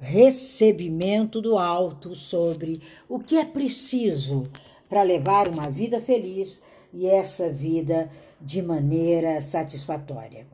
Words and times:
recebimento 0.00 1.40
do 1.40 1.58
alto 1.58 2.14
sobre 2.14 2.80
o 3.08 3.18
que 3.18 3.36
é 3.36 3.44
preciso 3.44 4.48
para 4.88 5.02
levar 5.02 5.48
uma 5.48 5.68
vida 5.68 6.00
feliz 6.00 6.60
e 6.92 7.06
essa 7.06 7.48
vida 7.50 8.08
de 8.40 8.62
maneira 8.62 9.40
satisfatória. 9.40 10.46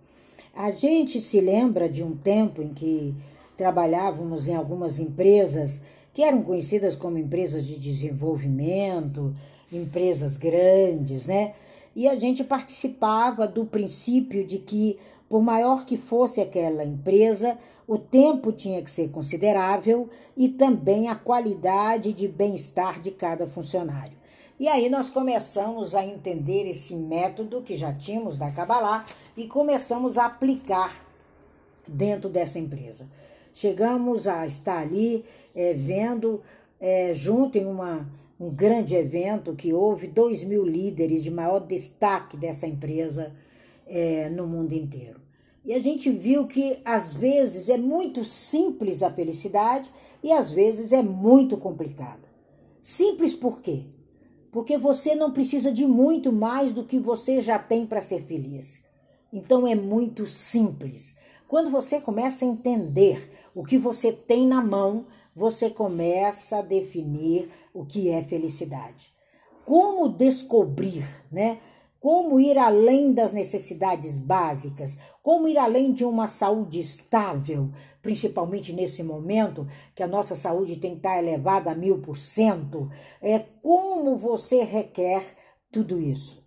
A 0.55 0.71
gente 0.71 1.21
se 1.21 1.41
lembra 1.41 1.89
de 1.89 2.03
um 2.03 2.17
tempo 2.17 2.63
em 2.63 2.73
que 2.73 3.15
trabalhávamos 3.57 4.49
em 4.49 4.55
algumas 4.55 4.99
empresas 4.99 5.81
que 6.13 6.23
eram 6.23 6.43
conhecidas 6.43 6.95
como 6.95 7.19
empresas 7.19 7.67
de 7.67 7.79
desenvolvimento, 7.79 9.35
empresas 9.73 10.37
grandes, 10.37 11.27
né? 11.27 11.55
E 11.95 12.09
a 12.09 12.19
gente 12.19 12.43
participava 12.43 13.47
do 13.47 13.65
princípio 13.65 14.45
de 14.45 14.59
que, 14.59 14.99
por 15.29 15.43
maior 15.43 15.85
que 15.85 15.97
fosse 15.97 16.41
aquela 16.41 16.85
empresa, 16.85 17.57
o 17.87 17.97
tempo 17.97 18.51
tinha 18.51 18.83
que 18.83 18.91
ser 18.91 19.11
considerável 19.11 20.09
e 20.37 20.49
também 20.49 21.09
a 21.09 21.15
qualidade 21.15 22.13
de 22.13 22.27
bem-estar 22.27 23.01
de 23.01 23.13
cada 23.13 23.47
funcionário. 23.47 24.17
E 24.59 24.69
aí 24.69 24.89
nós 24.89 25.11
começamos 25.11 25.95
a 25.95 26.05
entender 26.05 26.69
esse 26.69 26.95
método 26.95 27.63
que 27.63 27.77
já 27.77 27.93
tínhamos 27.93 28.37
da 28.37 28.51
Kabbalah 28.51 29.05
e 29.37 29.47
começamos 29.47 30.17
a 30.17 30.27
aplicar 30.27 31.05
dentro 31.87 32.31
dessa 32.31 32.59
empresa. 32.59 33.09
Chegamos 33.53 34.27
a 34.27 34.47
estar 34.47 34.79
ali 34.79 35.25
é, 35.55 35.75
vendo 35.75 36.41
é, 36.81 37.13
junto 37.15 37.59
em 37.59 37.67
uma, 37.67 38.09
um 38.39 38.51
grande 38.55 38.97
evento 38.97 39.55
que 39.55 39.73
houve 39.73 40.07
dois 40.07 40.43
mil 40.43 40.65
líderes 40.65 41.23
de 41.23 41.31
maior 41.31 41.61
destaque 41.61 42.37
dessa 42.37 42.67
empresa 42.67 43.33
é, 43.87 44.29
no 44.31 44.47
mundo 44.47 44.73
inteiro. 44.73 45.21
E 45.65 45.73
a 45.73 45.81
gente 45.81 46.11
viu 46.11 46.47
que 46.47 46.79
às 46.85 47.13
vezes 47.13 47.69
é 47.69 47.79
muito 47.79 48.25
simples 48.25 49.03
a 49.03 49.11
felicidade 49.11 49.91
e 50.23 50.31
às 50.33 50.51
vezes 50.51 50.93
é 50.93 51.03
muito 51.03 51.57
complicada. 51.57 52.29
Simples 52.83 53.35
por 53.35 53.63
quê? 53.63 53.87
porque 54.55 54.79
você 54.79 55.17
não 55.17 55.33
precisa 55.33 55.73
de 55.73 55.85
muito 55.85 56.33
mais 56.33 56.73
do 56.73 56.85
que 56.85 56.97
você 56.97 57.41
já 57.41 57.59
tem 57.59 57.85
para 57.85 58.01
ser 58.01 58.23
feliz. 58.23 58.85
Então 59.33 59.67
é 59.67 59.75
muito 59.75 60.29
simples. 60.29 61.17
Quando 61.49 61.71
você 61.71 62.01
começa 62.01 62.45
a 62.45 62.49
entender 62.49 63.33
o 63.53 63.65
que 63.65 63.77
você 63.77 64.13
tem 64.13 64.47
na 64.47 64.63
mão, 64.63 65.07
você 65.35 65.69
começa 65.69 66.59
a 66.59 66.63
definir 66.63 67.51
o 67.75 67.85
que 67.85 68.09
é 68.09 68.23
felicidade. 68.23 69.13
Como 69.67 70.09
descobrir, 70.09 71.05
né? 71.31 71.59
como 72.05 72.39
ir 72.39 72.59
além 72.59 73.15
das 73.15 73.33
necessidades 73.33 74.19
básicas, 74.19 74.99
como 75.23 75.49
ir 75.49 75.57
além 75.57 75.91
de 75.91 76.05
uma 76.05 76.29
saúde 76.29 76.79
estável, 76.79 77.71
principalmente 78.03 78.75
nesse 78.75 79.03
momento 79.03 79.67
que 79.95 80.03
a 80.03 80.07
nossa 80.07 80.37
saúde 80.37 80.77
tem 80.77 80.91
que 80.91 80.97
estar 80.99 81.19
elevada 81.19 81.71
a 81.71 81.75
mil 81.75 82.03
por 82.03 82.19
cento, 82.19 82.91
é 83.23 83.39
como 83.39 84.19
você 84.19 84.65
requer 84.65 85.25
tudo 85.73 85.99
isso. 85.99 86.47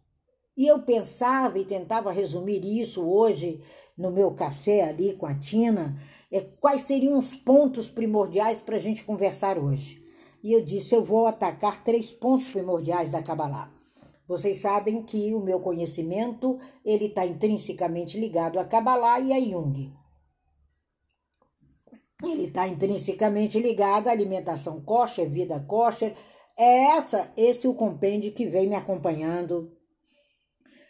E 0.56 0.68
eu 0.68 0.84
pensava 0.84 1.58
e 1.58 1.66
tentava 1.66 2.12
resumir 2.12 2.64
isso 2.64 3.04
hoje 3.04 3.60
no 3.98 4.12
meu 4.12 4.30
café 4.36 4.84
ali 4.84 5.14
com 5.14 5.26
a 5.26 5.34
Tina, 5.34 6.00
é, 6.32 6.40
quais 6.40 6.82
seriam 6.82 7.18
os 7.18 7.34
pontos 7.36 7.90
primordiais 7.90 8.60
para 8.60 8.76
a 8.76 8.80
gente 8.80 9.04
conversar 9.04 9.58
hoje. 9.58 10.07
E 10.44 10.54
eu 10.54 10.64
disse, 10.64 10.96
eu 10.96 11.04
vou 11.04 11.28
atacar 11.28 11.84
três 11.84 12.12
pontos 12.12 12.48
primordiais 12.48 13.12
da 13.12 13.22
Kabbalah. 13.22 13.72
Vocês 14.28 14.58
sabem 14.58 15.04
que 15.04 15.34
o 15.34 15.40
meu 15.40 15.60
conhecimento 15.60 16.60
ele 16.84 17.06
está 17.06 17.26
intrinsecamente 17.26 18.20
ligado 18.20 18.60
a 18.60 18.66
Kabbalah 18.66 19.20
e 19.20 19.32
a 19.32 19.40
Jung. 19.40 19.94
Ele 22.24 22.46
está 22.46 22.68
intrinsecamente 22.68 23.60
ligado 23.60 24.08
à 24.08 24.12
alimentação 24.12 24.82
kosher, 24.82 25.30
vida 25.30 25.60
kosher. 25.62 26.16
É 26.58 26.98
essa, 26.98 27.32
esse 27.38 27.68
o 27.68 27.76
compêndio 27.76 28.34
que 28.34 28.48
vem 28.48 28.68
me 28.68 28.76
acompanhando 28.76 29.72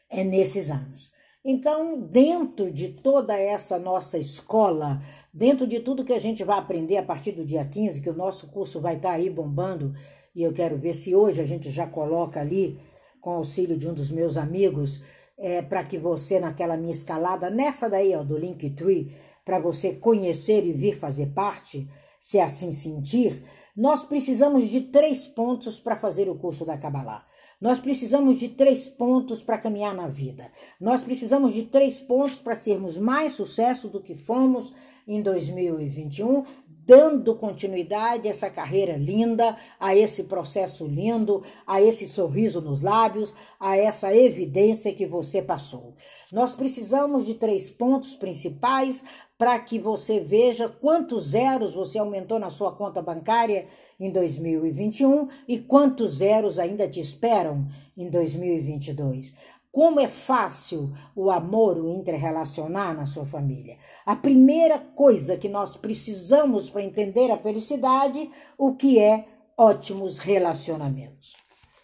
é 0.09 0.23
nesses 0.23 0.71
anos. 0.71 1.11
Então, 1.49 2.01
dentro 2.01 2.69
de 2.69 2.89
toda 2.89 3.33
essa 3.33 3.79
nossa 3.79 4.17
escola, 4.17 5.01
dentro 5.33 5.65
de 5.65 5.79
tudo 5.79 6.03
que 6.03 6.11
a 6.11 6.19
gente 6.19 6.43
vai 6.43 6.59
aprender 6.59 6.97
a 6.97 7.03
partir 7.03 7.31
do 7.31 7.45
dia 7.45 7.63
15, 7.63 8.01
que 8.01 8.09
o 8.09 8.13
nosso 8.13 8.47
curso 8.47 8.81
vai 8.81 8.97
estar 8.97 9.11
tá 9.11 9.15
aí 9.15 9.29
bombando, 9.29 9.95
e 10.35 10.43
eu 10.43 10.51
quero 10.51 10.77
ver 10.77 10.91
se 10.91 11.15
hoje 11.15 11.39
a 11.39 11.45
gente 11.45 11.71
já 11.71 11.87
coloca 11.87 12.41
ali 12.41 12.77
com 13.21 13.29
auxílio 13.29 13.77
de 13.77 13.87
um 13.87 13.93
dos 13.93 14.11
meus 14.11 14.35
amigos, 14.35 15.01
é, 15.37 15.61
para 15.61 15.85
que 15.85 15.97
você, 15.97 16.37
naquela 16.37 16.75
minha 16.75 16.91
escalada, 16.91 17.49
nessa 17.49 17.89
daí, 17.89 18.13
ó, 18.13 18.25
do 18.25 18.37
Linktree, 18.37 19.15
para 19.45 19.57
você 19.57 19.93
conhecer 19.93 20.65
e 20.65 20.73
vir 20.73 20.97
fazer 20.97 21.27
parte, 21.27 21.87
se 22.19 22.41
assim 22.41 22.73
sentir, 22.73 23.41
nós 23.73 24.03
precisamos 24.03 24.67
de 24.67 24.81
três 24.81 25.25
pontos 25.25 25.79
para 25.79 25.95
fazer 25.95 26.27
o 26.27 26.35
curso 26.35 26.65
da 26.65 26.77
Kabbalah. 26.77 27.25
Nós 27.59 27.79
precisamos 27.79 28.39
de 28.39 28.49
três 28.49 28.87
pontos 28.87 29.41
para 29.41 29.57
caminhar 29.57 29.95
na 29.95 30.07
vida. 30.07 30.51
Nós 30.79 31.01
precisamos 31.01 31.53
de 31.53 31.63
três 31.63 31.99
pontos 31.99 32.39
para 32.39 32.55
sermos 32.55 32.97
mais 32.97 33.33
sucesso 33.33 33.87
do 33.87 33.99
que 33.99 34.15
fomos 34.15 34.73
em 35.07 35.21
2021, 35.21 36.43
dando 36.87 37.35
continuidade 37.35 38.27
a 38.27 38.31
essa 38.31 38.49
carreira 38.49 38.95
linda, 38.95 39.57
a 39.77 39.93
esse 39.93 40.23
processo 40.23 40.87
lindo, 40.87 41.43
a 41.65 41.81
esse 41.81 42.07
sorriso 42.07 42.61
nos 42.61 42.81
lábios, 42.81 43.35
a 43.59 43.75
essa 43.75 44.15
evidência 44.15 44.93
que 44.93 45.05
você 45.05 45.41
passou. 45.41 45.93
Nós 46.31 46.53
precisamos 46.53 47.25
de 47.25 47.33
três 47.33 47.69
pontos 47.69 48.15
principais 48.15 49.03
para 49.37 49.59
que 49.59 49.77
você 49.77 50.21
veja 50.21 50.69
quantos 50.69 51.25
zeros 51.25 51.73
você 51.73 51.99
aumentou 51.99 52.39
na 52.39 52.49
sua 52.49 52.73
conta 52.73 53.01
bancária 53.01 53.67
em 53.99 54.09
2021 54.09 55.27
e 55.45 55.59
quantos 55.59 56.19
zeros 56.19 56.57
ainda 56.57 56.87
te 56.87 57.01
esperam 57.01 57.67
em 57.97 58.09
2022. 58.09 59.33
Como 59.77 59.99
é 59.99 60.07
fácil 60.07 60.91
o 61.15 61.29
amor, 61.29 61.77
o 61.77 61.93
interrelacionar 61.93 62.95
na 62.95 63.05
sua 63.05 63.27
família. 63.27 63.77
A 64.03 64.15
primeira 64.15 64.79
coisa 64.79 65.37
que 65.37 65.47
nós 65.47 65.77
precisamos 65.77 66.67
para 66.67 66.81
entender 66.81 67.29
a 67.29 67.37
felicidade, 67.37 68.27
o 68.57 68.73
que 68.73 68.97
é 68.97 69.25
ótimos 69.55 70.17
relacionamentos. 70.17 71.35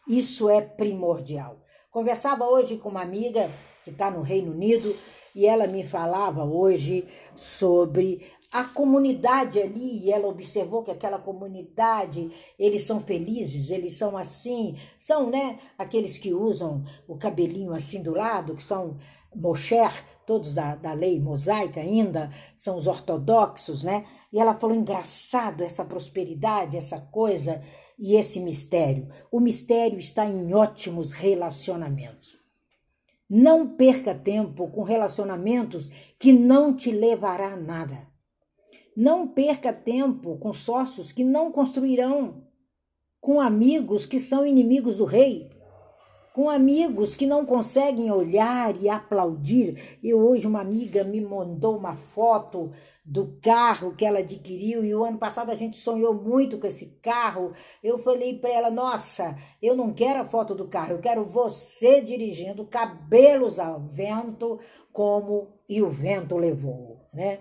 Isso 0.07 0.49
é 0.49 0.59
primordial. 0.59 1.57
Conversava 1.91 2.47
hoje 2.47 2.77
com 2.77 2.89
uma 2.89 3.03
amiga 3.03 3.47
que 3.83 3.91
está 3.91 4.09
no 4.09 4.23
Reino 4.23 4.53
Unido 4.53 4.97
e 5.35 5.45
ela 5.45 5.67
me 5.67 5.85
falava 5.85 6.43
hoje 6.43 7.05
sobre 7.35 8.25
a 8.53 8.63
comunidade 8.63 9.59
ali, 9.59 10.05
e 10.05 10.11
ela 10.11 10.27
observou 10.27 10.83
que 10.83 10.91
aquela 10.91 11.17
comunidade, 11.17 12.31
eles 12.59 12.83
são 12.83 12.99
felizes, 12.99 13.71
eles 13.71 13.93
são 13.97 14.15
assim, 14.15 14.77
são, 14.99 15.27
né, 15.27 15.57
aqueles 15.75 16.19
que 16.19 16.31
usam 16.31 16.83
o 17.07 17.17
cabelinho 17.17 17.73
assim 17.73 18.03
do 18.03 18.13
lado, 18.13 18.55
que 18.55 18.61
são 18.61 18.99
Mosher, 19.35 19.91
todos 20.27 20.53
da, 20.53 20.75
da 20.75 20.93
lei 20.93 21.19
mosaica 21.19 21.81
ainda, 21.81 22.31
são 22.55 22.75
os 22.75 22.85
ortodoxos, 22.85 23.81
né? 23.81 24.05
E 24.31 24.39
ela 24.39 24.53
falou: 24.53 24.75
engraçado 24.75 25.63
essa 25.63 25.83
prosperidade, 25.83 26.77
essa 26.77 27.01
coisa 27.01 27.63
e 27.97 28.15
esse 28.15 28.39
mistério. 28.39 29.09
O 29.31 29.39
mistério 29.39 29.97
está 29.97 30.27
em 30.27 30.53
ótimos 30.53 31.11
relacionamentos. 31.11 32.37
Não 33.27 33.75
perca 33.75 34.13
tempo 34.13 34.67
com 34.69 34.83
relacionamentos 34.83 35.89
que 36.19 36.31
não 36.31 36.75
te 36.75 36.91
levará 36.91 37.53
a 37.53 37.57
nada. 37.57 38.12
Não 38.95 39.27
perca 39.27 39.73
tempo 39.73 40.37
com 40.37 40.53
sócios 40.53 41.11
que 41.11 41.23
não 41.23 41.51
construirão, 41.51 42.43
com 43.19 43.41
amigos 43.41 44.05
que 44.05 44.19
são 44.19 44.45
inimigos 44.45 44.97
do 44.97 45.05
rei, 45.05 45.49
com 46.33 46.49
amigos 46.49 47.15
que 47.15 47.25
não 47.25 47.45
conseguem 47.45 48.11
olhar 48.11 48.75
e 48.81 48.89
aplaudir. 48.89 49.99
E 50.03 50.13
hoje 50.13 50.45
uma 50.45 50.61
amiga 50.61 51.03
me 51.03 51.21
mandou 51.21 51.77
uma 51.77 51.95
foto 51.95 52.71
do 53.05 53.39
carro 53.41 53.95
que 53.95 54.05
ela 54.05 54.19
adquiriu 54.19 54.83
e 54.83 54.93
o 54.93 55.03
ano 55.03 55.17
passado 55.17 55.51
a 55.51 55.55
gente 55.55 55.77
sonhou 55.77 56.13
muito 56.13 56.59
com 56.59 56.67
esse 56.67 56.99
carro. 57.01 57.51
Eu 57.83 57.97
falei 57.97 58.37
para 58.37 58.51
ela: 58.51 58.69
"Nossa, 58.69 59.35
eu 59.61 59.75
não 59.75 59.91
quero 59.91 60.21
a 60.21 60.25
foto 60.25 60.53
do 60.53 60.67
carro, 60.67 60.93
eu 60.93 60.99
quero 60.99 61.23
você 61.23 62.01
dirigindo, 62.01 62.65
cabelos 62.65 63.57
ao 63.57 63.81
vento, 63.87 64.59
como 64.91 65.47
e 65.69 65.81
o 65.81 65.89
vento 65.89 66.37
levou", 66.37 67.07
né? 67.13 67.39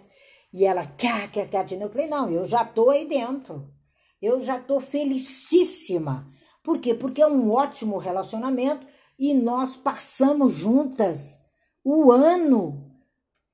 E 0.52 0.64
ela, 0.64 0.86
cá, 0.86 1.26
cá, 1.28 1.46
cá, 1.46 1.66
eu 1.70 1.90
falei, 1.90 2.08
não, 2.08 2.30
eu 2.30 2.44
já 2.44 2.64
tô 2.64 2.90
aí 2.90 3.08
dentro. 3.08 3.72
Eu 4.20 4.38
já 4.38 4.60
tô 4.60 4.80
felicíssima. 4.80 6.30
Por 6.62 6.78
quê? 6.78 6.94
Porque 6.94 7.22
é 7.22 7.26
um 7.26 7.50
ótimo 7.50 7.96
relacionamento 7.98 8.86
e 9.18 9.34
nós 9.34 9.74
passamos 9.74 10.52
juntas 10.52 11.38
o 11.84 12.12
ano 12.12 12.92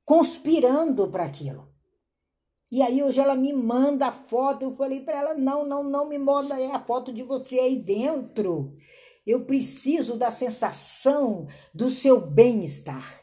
conspirando 0.04 1.08
para 1.08 1.24
aquilo. 1.24 1.68
E 2.70 2.82
aí 2.82 3.02
hoje 3.02 3.20
ela 3.20 3.34
me 3.34 3.52
manda 3.52 4.08
a 4.08 4.12
foto, 4.12 4.64
eu 4.64 4.74
falei 4.74 5.00
para 5.00 5.16
ela, 5.16 5.34
não, 5.34 5.66
não, 5.66 5.84
não 5.84 6.06
me 6.06 6.18
manda 6.18 6.60
é 6.60 6.70
a 6.70 6.80
foto 6.80 7.12
de 7.12 7.22
você 7.22 7.58
aí 7.58 7.80
dentro. 7.80 8.76
Eu 9.26 9.44
preciso 9.46 10.16
da 10.16 10.30
sensação 10.30 11.46
do 11.72 11.88
seu 11.88 12.20
bem-estar. 12.20 13.22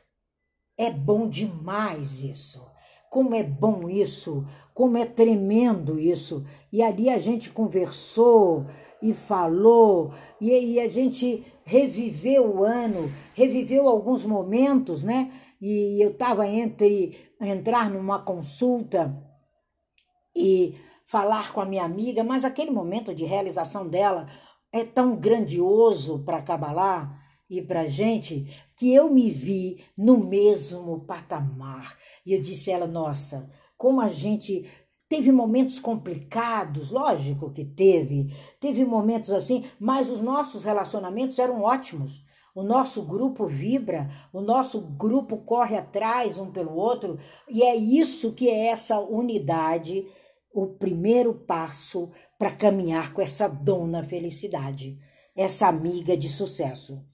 É 0.77 0.89
bom 0.89 1.29
demais 1.29 2.21
isso. 2.21 2.74
Como 3.15 3.33
é 3.33 3.43
bom 3.43 3.89
isso, 3.89 4.45
como 4.73 4.97
é 4.97 5.05
tremendo 5.05 5.97
isso. 5.97 6.45
E 6.69 6.83
ali 6.83 7.09
a 7.09 7.17
gente 7.17 7.49
conversou 7.49 8.65
e 9.01 9.13
falou, 9.13 10.11
e, 10.41 10.51
e 10.51 10.81
a 10.81 10.89
gente 10.89 11.45
reviveu 11.63 12.57
o 12.57 12.63
ano, 12.65 13.09
reviveu 13.33 13.87
alguns 13.87 14.25
momentos, 14.25 15.01
né? 15.01 15.31
E 15.61 16.03
eu 16.03 16.11
estava 16.11 16.45
entre 16.45 17.17
entrar 17.39 17.89
numa 17.89 18.19
consulta 18.19 19.17
e 20.35 20.75
falar 21.05 21.53
com 21.53 21.61
a 21.61 21.65
minha 21.65 21.85
amiga, 21.85 22.21
mas 22.21 22.43
aquele 22.43 22.71
momento 22.71 23.15
de 23.15 23.23
realização 23.23 23.87
dela 23.87 24.27
é 24.73 24.83
tão 24.83 25.15
grandioso 25.15 26.21
para 26.25 26.41
Cabalá 26.41 27.17
e 27.49 27.61
para 27.61 27.87
gente 27.87 28.45
que 28.75 28.93
eu 28.93 29.09
me 29.09 29.29
vi 29.29 29.83
no 29.97 30.17
mesmo 30.17 31.01
patamar. 31.01 31.97
E 32.25 32.33
eu 32.33 32.41
disse 32.41 32.71
a 32.71 32.75
ela: 32.75 32.87
Nossa, 32.87 33.49
como 33.77 34.01
a 34.01 34.07
gente 34.07 34.65
teve 35.07 35.31
momentos 35.31 35.79
complicados, 35.79 36.91
lógico 36.91 37.51
que 37.51 37.63
teve, 37.63 38.33
teve 38.59 38.85
momentos 38.85 39.31
assim, 39.31 39.63
mas 39.79 40.09
os 40.09 40.21
nossos 40.21 40.65
relacionamentos 40.65 41.37
eram 41.39 41.61
ótimos. 41.61 42.23
O 42.55 42.63
nosso 42.63 43.03
grupo 43.03 43.45
vibra, 43.45 44.09
o 44.31 44.39
nosso 44.39 44.79
grupo 44.79 45.39
corre 45.39 45.77
atrás 45.77 46.37
um 46.37 46.51
pelo 46.51 46.73
outro, 46.73 47.19
e 47.49 47.61
é 47.61 47.75
isso 47.75 48.31
que 48.31 48.49
é 48.49 48.67
essa 48.67 48.97
unidade, 48.97 50.07
o 50.53 50.67
primeiro 50.67 51.33
passo 51.33 52.09
para 52.39 52.49
caminhar 52.49 53.13
com 53.13 53.21
essa 53.21 53.49
dona 53.49 54.05
felicidade, 54.05 54.97
essa 55.35 55.67
amiga 55.67 56.15
de 56.15 56.29
sucesso. 56.29 57.05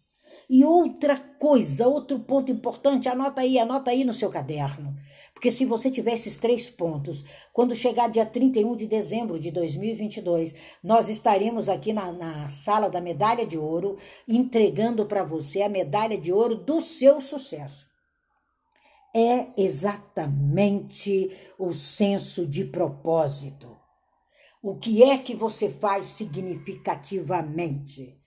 E 0.54 0.66
outra 0.66 1.18
coisa, 1.18 1.88
outro 1.88 2.20
ponto 2.20 2.52
importante, 2.52 3.08
anota 3.08 3.40
aí, 3.40 3.58
anota 3.58 3.90
aí 3.90 4.04
no 4.04 4.14
seu 4.14 4.30
caderno. 4.30 4.94
Porque 5.34 5.50
se 5.50 5.64
você 5.64 5.90
tiver 5.90 6.16
esses 6.16 6.38
três 6.38 6.70
pontos, 6.70 7.24
quando 7.54 7.74
chegar 7.74 8.10
dia 8.10 8.26
31 8.26 8.76
de 8.76 8.86
dezembro 8.86 9.40
de 9.40 9.50
2022, 9.50 10.54
nós 10.84 11.08
estaremos 11.08 11.70
aqui 11.70 11.94
na, 11.94 12.12
na 12.12 12.50
sala 12.50 12.90
da 12.90 13.00
medalha 13.00 13.48
de 13.48 13.58
ouro, 13.58 13.96
entregando 14.28 15.06
para 15.06 15.24
você 15.24 15.62
a 15.62 15.70
medalha 15.70 16.18
de 16.18 16.34
ouro 16.34 16.56
do 16.56 16.82
seu 16.82 17.22
sucesso. 17.22 17.88
É 19.16 19.48
exatamente 19.58 21.32
o 21.58 21.72
senso 21.72 22.46
de 22.46 22.66
propósito. 22.66 23.74
O 24.62 24.76
que 24.76 25.02
é 25.02 25.18
que 25.18 25.34
você 25.34 25.70
faz 25.70 26.08
significativamente? 26.08 28.20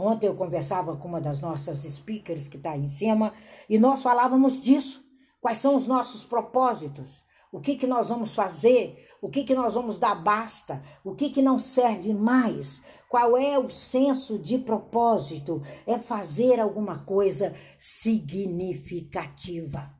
Ontem 0.00 0.28
eu 0.28 0.36
conversava 0.36 0.96
com 0.96 1.08
uma 1.08 1.20
das 1.20 1.40
nossas 1.40 1.80
speakers 1.80 2.46
que 2.46 2.56
está 2.56 2.76
em 2.76 2.86
cima 2.86 3.34
e 3.68 3.80
nós 3.80 4.00
falávamos 4.00 4.60
disso. 4.60 5.04
Quais 5.40 5.58
são 5.58 5.74
os 5.74 5.88
nossos 5.88 6.24
propósitos? 6.24 7.24
O 7.50 7.60
que, 7.60 7.74
que 7.74 7.84
nós 7.84 8.08
vamos 8.08 8.32
fazer? 8.32 9.08
O 9.20 9.28
que, 9.28 9.42
que 9.42 9.56
nós 9.56 9.74
vamos 9.74 9.98
dar 9.98 10.14
basta? 10.14 10.80
O 11.02 11.16
que, 11.16 11.30
que 11.30 11.42
não 11.42 11.58
serve 11.58 12.14
mais? 12.14 12.80
Qual 13.08 13.36
é 13.36 13.58
o 13.58 13.68
senso 13.68 14.38
de 14.38 14.58
propósito? 14.58 15.60
É 15.84 15.98
fazer 15.98 16.60
alguma 16.60 17.00
coisa 17.00 17.56
significativa. 17.80 19.92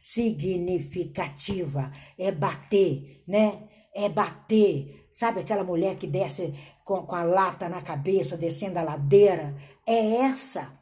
Significativa. 0.00 1.92
É 2.18 2.32
bater, 2.32 3.22
né? 3.28 3.68
É 3.94 4.08
bater. 4.08 5.08
Sabe 5.12 5.40
aquela 5.40 5.62
mulher 5.62 5.96
que 5.96 6.06
desce 6.06 6.52
com, 6.84 7.06
com 7.06 7.14
a 7.14 7.22
lata 7.22 7.68
na 7.68 7.80
cabeça, 7.80 8.36
descendo 8.36 8.78
a 8.78 8.82
ladeira? 8.82 9.56
É 9.86 10.16
essa. 10.16 10.78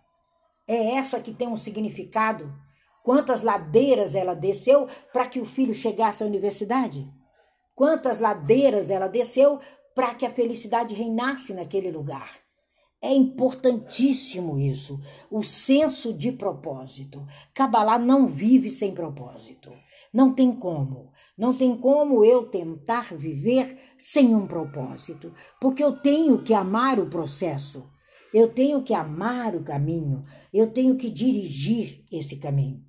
É 0.67 0.97
essa 0.97 1.21
que 1.21 1.35
tem 1.35 1.49
um 1.49 1.57
significado. 1.57 2.53
Quantas 3.03 3.43
ladeiras 3.43 4.15
ela 4.15 4.35
desceu 4.35 4.89
para 5.13 5.27
que 5.27 5.41
o 5.41 5.45
filho 5.45 5.75
chegasse 5.75 6.23
à 6.23 6.27
universidade? 6.27 7.07
Quantas 7.75 8.21
ladeiras 8.21 8.91
ela 8.91 9.09
desceu 9.09 9.61
para 9.95 10.15
que 10.15 10.25
a 10.25 10.31
felicidade 10.31 10.95
reinasse 10.95 11.53
naquele 11.53 11.91
lugar? 11.91 12.43
É 13.03 13.13
importantíssimo 13.13 14.61
isso, 14.61 15.01
o 15.29 15.43
senso 15.43 16.15
de 16.15 16.31
propósito. 16.31 17.27
Cabalá 17.53 17.99
não 17.99 18.29
vive 18.29 18.71
sem 18.71 18.95
propósito. 18.95 19.73
Não 20.13 20.33
tem 20.33 20.53
como. 20.53 21.12
Não 21.37 21.55
tem 21.55 21.77
como 21.77 22.25
eu 22.25 22.47
tentar 22.47 23.15
viver 23.15 23.79
sem 23.99 24.35
um 24.35 24.47
propósito, 24.47 25.33
porque 25.61 25.83
eu 25.83 26.01
tenho 26.01 26.43
que 26.43 26.55
amar 26.55 27.01
o 27.01 27.09
processo. 27.09 27.91
Eu 28.33 28.49
tenho 28.49 28.83
que 28.83 28.95
amar 28.95 29.55
o 29.55 29.63
caminho, 29.63 30.25
eu 30.53 30.71
tenho 30.71 30.97
que 30.97 31.11
dirigir 31.11 32.05
esse 32.11 32.39
caminho 32.39 32.83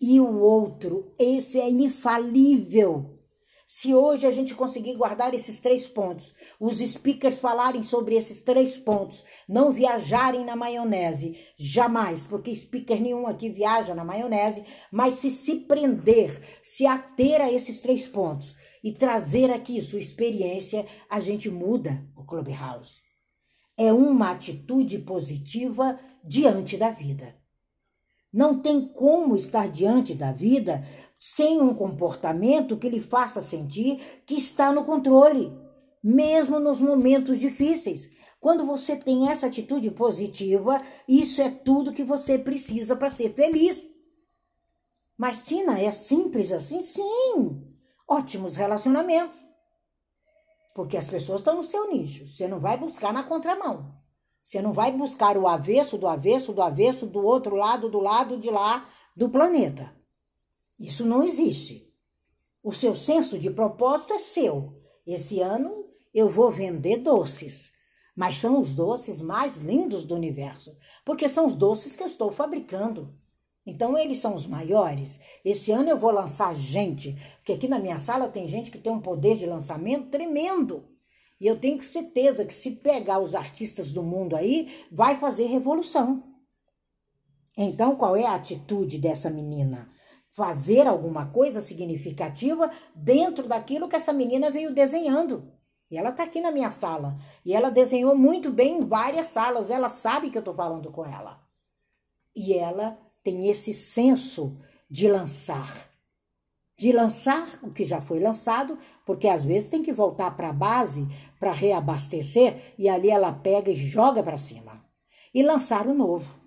e 0.00 0.20
o 0.20 0.38
outro. 0.40 1.12
Esse 1.18 1.58
é 1.58 1.68
infalível. 1.68 3.13
Se 3.76 3.92
hoje 3.92 4.24
a 4.24 4.30
gente 4.30 4.54
conseguir 4.54 4.94
guardar 4.94 5.34
esses 5.34 5.58
três 5.58 5.88
pontos, 5.88 6.32
os 6.60 6.78
speakers 6.78 7.38
falarem 7.38 7.82
sobre 7.82 8.14
esses 8.14 8.40
três 8.40 8.78
pontos, 8.78 9.24
não 9.48 9.72
viajarem 9.72 10.44
na 10.44 10.54
maionese, 10.54 11.36
jamais, 11.58 12.22
porque 12.22 12.54
speaker 12.54 13.02
nenhum 13.02 13.26
aqui 13.26 13.48
viaja 13.48 13.92
na 13.92 14.04
maionese, 14.04 14.64
mas 14.92 15.14
se 15.14 15.28
se 15.28 15.56
prender, 15.56 16.40
se 16.62 16.86
ater 16.86 17.40
a 17.40 17.50
esses 17.50 17.80
três 17.80 18.06
pontos 18.06 18.54
e 18.80 18.92
trazer 18.92 19.50
aqui 19.50 19.82
sua 19.82 19.98
experiência, 19.98 20.86
a 21.10 21.18
gente 21.18 21.50
muda 21.50 22.08
o 22.16 22.24
Clubhouse. 22.24 23.02
É 23.76 23.92
uma 23.92 24.30
atitude 24.30 25.00
positiva 25.00 25.98
diante 26.22 26.76
da 26.76 26.92
vida. 26.92 27.34
Não 28.32 28.60
tem 28.60 28.86
como 28.86 29.36
estar 29.36 29.68
diante 29.68 30.14
da 30.14 30.30
vida 30.30 30.86
sem 31.20 31.60
um 31.60 31.74
comportamento 31.74 32.76
que 32.76 32.88
lhe 32.88 33.00
faça 33.00 33.40
sentir 33.40 34.22
que 34.26 34.34
está 34.34 34.72
no 34.72 34.84
controle, 34.84 35.52
mesmo 36.02 36.60
nos 36.60 36.80
momentos 36.80 37.38
difíceis. 37.38 38.10
Quando 38.40 38.66
você 38.66 38.94
tem 38.94 39.30
essa 39.30 39.46
atitude 39.46 39.90
positiva, 39.90 40.78
isso 41.08 41.40
é 41.40 41.48
tudo 41.48 41.92
que 41.92 42.04
você 42.04 42.38
precisa 42.38 42.94
para 42.94 43.10
ser 43.10 43.32
feliz. 43.32 43.88
Mas, 45.16 45.42
Tina, 45.42 45.80
é 45.80 45.90
simples 45.92 46.52
assim? 46.52 46.82
Sim! 46.82 47.74
Ótimos 48.06 48.56
relacionamentos. 48.56 49.38
Porque 50.74 50.96
as 50.96 51.06
pessoas 51.06 51.40
estão 51.40 51.56
no 51.56 51.62
seu 51.62 51.90
nicho. 51.90 52.26
Você 52.26 52.48
não 52.48 52.60
vai 52.60 52.76
buscar 52.76 53.12
na 53.12 53.22
contramão. 53.22 53.94
Você 54.44 54.60
não 54.60 54.74
vai 54.74 54.92
buscar 54.92 55.38
o 55.38 55.48
avesso 55.48 55.96
do 55.96 56.06
avesso 56.06 56.52
do 56.52 56.60
avesso 56.60 57.06
do 57.06 57.24
outro 57.24 57.56
lado 57.56 57.88
do 57.88 58.00
lado 58.00 58.36
de 58.36 58.50
lá 58.50 58.86
do 59.16 59.30
planeta. 59.30 59.93
Isso 60.84 61.06
não 61.06 61.22
existe. 61.22 61.90
O 62.62 62.70
seu 62.70 62.94
senso 62.94 63.38
de 63.38 63.50
propósito 63.50 64.12
é 64.12 64.18
seu. 64.18 64.82
Esse 65.06 65.40
ano 65.40 65.88
eu 66.12 66.28
vou 66.28 66.50
vender 66.50 66.98
doces, 66.98 67.72
mas 68.14 68.36
são 68.36 68.60
os 68.60 68.74
doces 68.74 69.22
mais 69.22 69.56
lindos 69.56 70.04
do 70.04 70.14
universo, 70.14 70.76
porque 71.02 71.26
são 71.26 71.46
os 71.46 71.54
doces 71.54 71.96
que 71.96 72.02
eu 72.02 72.06
estou 72.06 72.30
fabricando. 72.30 73.18
Então 73.64 73.96
eles 73.96 74.18
são 74.18 74.34
os 74.34 74.46
maiores. 74.46 75.18
Esse 75.42 75.72
ano 75.72 75.88
eu 75.88 75.98
vou 75.98 76.10
lançar 76.10 76.54
gente, 76.54 77.16
porque 77.36 77.54
aqui 77.54 77.66
na 77.66 77.78
minha 77.78 77.98
sala 77.98 78.28
tem 78.28 78.46
gente 78.46 78.70
que 78.70 78.78
tem 78.78 78.92
um 78.92 79.00
poder 79.00 79.38
de 79.38 79.46
lançamento 79.46 80.10
tremendo. 80.10 80.86
E 81.40 81.46
eu 81.46 81.58
tenho 81.58 81.82
certeza 81.82 82.44
que 82.44 82.52
se 82.52 82.72
pegar 82.72 83.20
os 83.20 83.34
artistas 83.34 83.90
do 83.90 84.02
mundo 84.02 84.36
aí, 84.36 84.70
vai 84.92 85.16
fazer 85.16 85.46
revolução. 85.46 86.22
Então, 87.56 87.96
qual 87.96 88.14
é 88.14 88.26
a 88.26 88.34
atitude 88.34 88.98
dessa 88.98 89.30
menina? 89.30 89.93
Fazer 90.34 90.86
alguma 90.86 91.26
coisa 91.26 91.60
significativa 91.60 92.70
dentro 92.94 93.48
daquilo 93.48 93.88
que 93.88 93.96
essa 93.96 94.12
menina 94.12 94.50
veio 94.50 94.74
desenhando. 94.74 95.50
E 95.90 95.96
ela 95.96 96.10
está 96.10 96.24
aqui 96.24 96.40
na 96.40 96.50
minha 96.50 96.70
sala. 96.70 97.16
E 97.44 97.54
ela 97.54 97.70
desenhou 97.70 98.16
muito 98.16 98.50
bem 98.50 98.78
em 98.78 98.84
várias 98.84 99.28
salas. 99.28 99.70
Ela 99.70 99.88
sabe 99.88 100.30
que 100.30 100.36
eu 100.36 100.40
estou 100.40 100.54
falando 100.54 100.90
com 100.90 101.04
ela. 101.04 101.40
E 102.34 102.52
ela 102.52 102.98
tem 103.22 103.48
esse 103.48 103.72
senso 103.72 104.58
de 104.90 105.08
lançar 105.08 105.94
de 106.76 106.92
lançar 106.92 107.60
o 107.62 107.70
que 107.70 107.84
já 107.84 108.00
foi 108.00 108.18
lançado, 108.18 108.78
porque 109.04 109.28
às 109.28 109.44
vezes 109.44 109.68
tem 109.68 109.82
que 109.82 109.92
voltar 109.92 110.36
para 110.36 110.48
a 110.48 110.52
base 110.52 111.06
para 111.38 111.52
reabastecer 111.52 112.74
e 112.76 112.88
ali 112.88 113.10
ela 113.10 113.32
pega 113.32 113.70
e 113.70 113.74
joga 113.74 114.22
para 114.22 114.38
cima. 114.38 114.84
E 115.32 115.42
lançar 115.42 115.86
o 115.86 115.94
novo. 115.94 116.43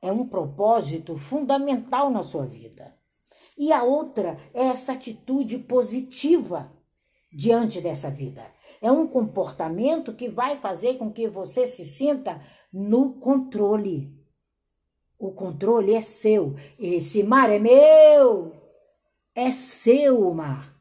É 0.00 0.12
um 0.12 0.26
propósito 0.26 1.16
fundamental 1.16 2.10
na 2.10 2.22
sua 2.22 2.46
vida. 2.46 2.96
E 3.56 3.72
a 3.72 3.82
outra 3.82 4.36
é 4.54 4.66
essa 4.66 4.92
atitude 4.92 5.58
positiva 5.58 6.72
diante 7.32 7.80
dessa 7.80 8.08
vida. 8.10 8.42
É 8.80 8.90
um 8.90 9.06
comportamento 9.06 10.14
que 10.14 10.28
vai 10.28 10.56
fazer 10.56 10.96
com 10.96 11.12
que 11.12 11.28
você 11.28 11.66
se 11.66 11.84
sinta 11.84 12.40
no 12.72 13.14
controle. 13.14 14.16
O 15.18 15.32
controle 15.32 15.94
é 15.94 16.02
seu. 16.02 16.54
Esse 16.78 17.22
mar 17.24 17.50
é 17.50 17.58
meu. 17.58 18.52
É 19.34 19.50
seu 19.50 20.28
o 20.28 20.34
mar. 20.34 20.78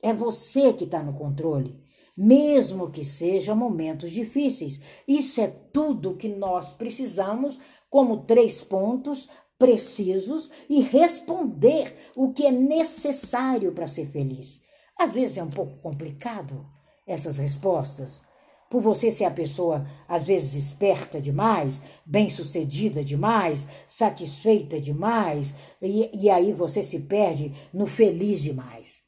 É 0.00 0.12
você 0.12 0.72
que 0.72 0.84
está 0.84 1.02
no 1.02 1.14
controle, 1.14 1.80
mesmo 2.16 2.90
que 2.90 3.04
sejam 3.04 3.56
momentos 3.56 4.10
difíceis. 4.10 4.80
Isso 5.06 5.40
é 5.40 5.46
tudo 5.46 6.16
que 6.16 6.28
nós 6.28 6.72
precisamos 6.72 7.58
como 7.88 8.24
três 8.24 8.60
pontos 8.60 9.28
precisos 9.58 10.50
e 10.68 10.80
responder 10.80 11.94
o 12.16 12.32
que 12.32 12.46
é 12.46 12.50
necessário 12.50 13.72
para 13.72 13.86
ser 13.86 14.06
feliz. 14.06 14.60
Às 14.98 15.12
vezes 15.12 15.38
é 15.38 15.42
um 15.42 15.50
pouco 15.50 15.76
complicado 15.76 16.66
essas 17.06 17.38
respostas, 17.38 18.22
por 18.70 18.80
você 18.80 19.10
ser 19.10 19.26
a 19.26 19.30
pessoa 19.30 19.86
às 20.08 20.22
vezes 20.22 20.54
esperta 20.54 21.20
demais, 21.20 21.82
bem-sucedida 22.06 23.04
demais, 23.04 23.68
satisfeita 23.86 24.80
demais, 24.80 25.54
e, 25.80 26.10
e 26.12 26.30
aí 26.30 26.52
você 26.52 26.82
se 26.82 27.00
perde 27.00 27.52
no 27.72 27.86
feliz 27.86 28.40
demais. 28.40 29.01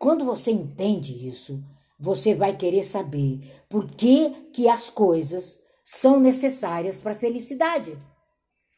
Quando 0.00 0.24
você 0.24 0.50
entende 0.50 1.28
isso, 1.28 1.62
você 1.96 2.34
vai 2.34 2.56
querer 2.56 2.82
saber 2.82 3.40
por 3.68 3.86
que, 3.86 4.30
que 4.52 4.68
as 4.68 4.90
coisas 4.90 5.60
são 5.84 6.18
necessárias 6.18 6.98
para 6.98 7.12
a 7.12 7.16
felicidade. 7.16 7.96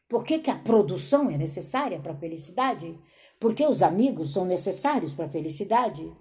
Por 0.07 0.23
que, 0.23 0.37
que 0.37 0.51
a 0.51 0.59
produção 0.59 1.31
é 1.31 1.37
necessária 1.37 1.99
para 1.99 2.11
a 2.11 2.17
felicidade? 2.17 2.99
Por 3.39 3.55
que 3.55 3.65
os 3.65 3.81
amigos 3.81 4.33
são 4.33 4.45
necessários 4.45 5.13
para 5.13 5.25
a 5.25 5.29
felicidade? 5.29 6.15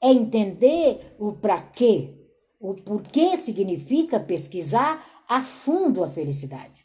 É 0.00 0.10
entender 0.10 1.16
o 1.18 1.32
para 1.32 1.60
quê 1.60 2.14
o 2.60 2.74
porquê 2.74 3.36
significa 3.36 4.18
pesquisar 4.18 5.24
a 5.28 5.42
fundo 5.42 6.02
a 6.02 6.10
felicidade. 6.10 6.84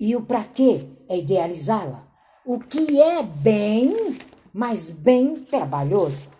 E 0.00 0.16
o 0.16 0.22
para 0.22 0.44
quê 0.44 0.86
é 1.08 1.18
idealizá-la. 1.18 2.08
O 2.44 2.58
que 2.58 3.00
é 3.00 3.22
bem, 3.22 4.16
mas 4.58 4.90
bem 4.90 5.36
trabalhoso. 5.36 6.30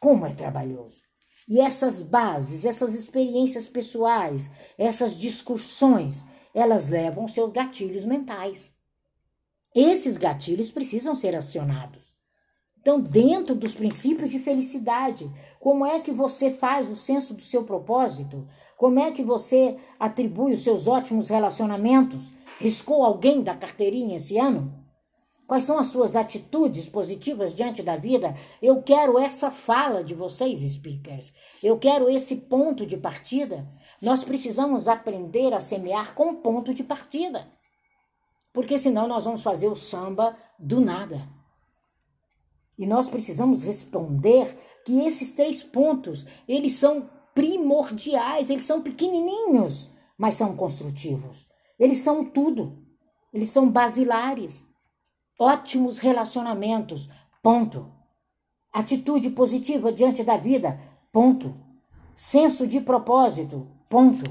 Como 0.00 0.24
é 0.24 0.32
trabalhoso? 0.32 1.02
E 1.46 1.60
essas 1.60 2.00
bases, 2.00 2.64
essas 2.64 2.94
experiências 2.94 3.68
pessoais, 3.68 4.50
essas 4.78 5.14
discussões, 5.14 6.24
elas 6.54 6.88
levam 6.88 7.28
seus 7.28 7.52
gatilhos 7.52 8.06
mentais. 8.06 8.72
Esses 9.74 10.16
gatilhos 10.16 10.70
precisam 10.70 11.14
ser 11.14 11.36
acionados. 11.36 12.14
Então, 12.80 12.98
dentro 12.98 13.54
dos 13.54 13.74
princípios 13.74 14.30
de 14.30 14.38
felicidade, 14.38 15.30
como 15.60 15.84
é 15.84 16.00
que 16.00 16.12
você 16.12 16.50
faz 16.50 16.88
o 16.88 16.96
senso 16.96 17.34
do 17.34 17.42
seu 17.42 17.64
propósito? 17.64 18.48
Como 18.78 18.98
é 18.98 19.10
que 19.10 19.22
você 19.22 19.76
atribui 20.00 20.54
os 20.54 20.62
seus 20.62 20.88
ótimos 20.88 21.28
relacionamentos? 21.28 22.32
Riscou 22.58 23.04
alguém 23.04 23.42
da 23.42 23.54
carteirinha 23.54 24.16
esse 24.16 24.38
ano? 24.38 24.85
Quais 25.46 25.62
são 25.62 25.78
as 25.78 25.86
suas 25.86 26.16
atitudes 26.16 26.88
positivas 26.88 27.54
diante 27.54 27.80
da 27.80 27.96
vida? 27.96 28.34
Eu 28.60 28.82
quero 28.82 29.16
essa 29.16 29.48
fala 29.48 30.02
de 30.02 30.12
vocês, 30.12 30.60
speakers. 30.72 31.32
Eu 31.62 31.78
quero 31.78 32.10
esse 32.10 32.34
ponto 32.34 32.84
de 32.84 32.96
partida. 32.96 33.68
Nós 34.02 34.24
precisamos 34.24 34.88
aprender 34.88 35.54
a 35.54 35.60
semear 35.60 36.14
com 36.14 36.34
ponto 36.34 36.74
de 36.74 36.82
partida. 36.82 37.48
Porque 38.52 38.76
senão 38.76 39.06
nós 39.06 39.24
vamos 39.24 39.42
fazer 39.42 39.68
o 39.68 39.76
samba 39.76 40.36
do 40.58 40.80
nada. 40.80 41.28
E 42.76 42.84
nós 42.84 43.08
precisamos 43.08 43.62
responder 43.62 44.52
que 44.84 44.98
esses 45.06 45.30
três 45.30 45.62
pontos, 45.62 46.26
eles 46.48 46.72
são 46.72 47.08
primordiais, 47.34 48.50
eles 48.50 48.64
são 48.64 48.82
pequenininhos, 48.82 49.90
mas 50.18 50.34
são 50.34 50.56
construtivos. 50.56 51.46
Eles 51.78 51.98
são 51.98 52.24
tudo. 52.24 52.84
Eles 53.32 53.50
são 53.50 53.70
basilares. 53.70 54.65
Ótimos 55.38 55.98
relacionamentos, 55.98 57.10
ponto. 57.42 57.92
Atitude 58.72 59.30
positiva 59.30 59.92
diante 59.92 60.24
da 60.24 60.36
vida, 60.36 60.80
ponto. 61.12 61.54
Senso 62.14 62.66
de 62.66 62.80
propósito, 62.80 63.66
ponto. 63.88 64.24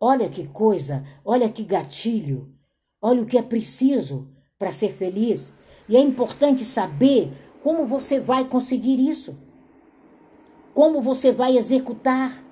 Olha 0.00 0.28
que 0.30 0.46
coisa, 0.48 1.04
olha 1.22 1.50
que 1.50 1.62
gatilho. 1.62 2.54
Olha 3.02 3.22
o 3.22 3.26
que 3.26 3.36
é 3.36 3.42
preciso 3.42 4.28
para 4.58 4.72
ser 4.72 4.92
feliz 4.92 5.52
e 5.88 5.96
é 5.96 6.00
importante 6.00 6.64
saber 6.64 7.32
como 7.62 7.84
você 7.84 8.18
vai 8.18 8.44
conseguir 8.44 8.98
isso. 9.00 9.38
Como 10.72 11.02
você 11.02 11.32
vai 11.32 11.56
executar. 11.56 12.44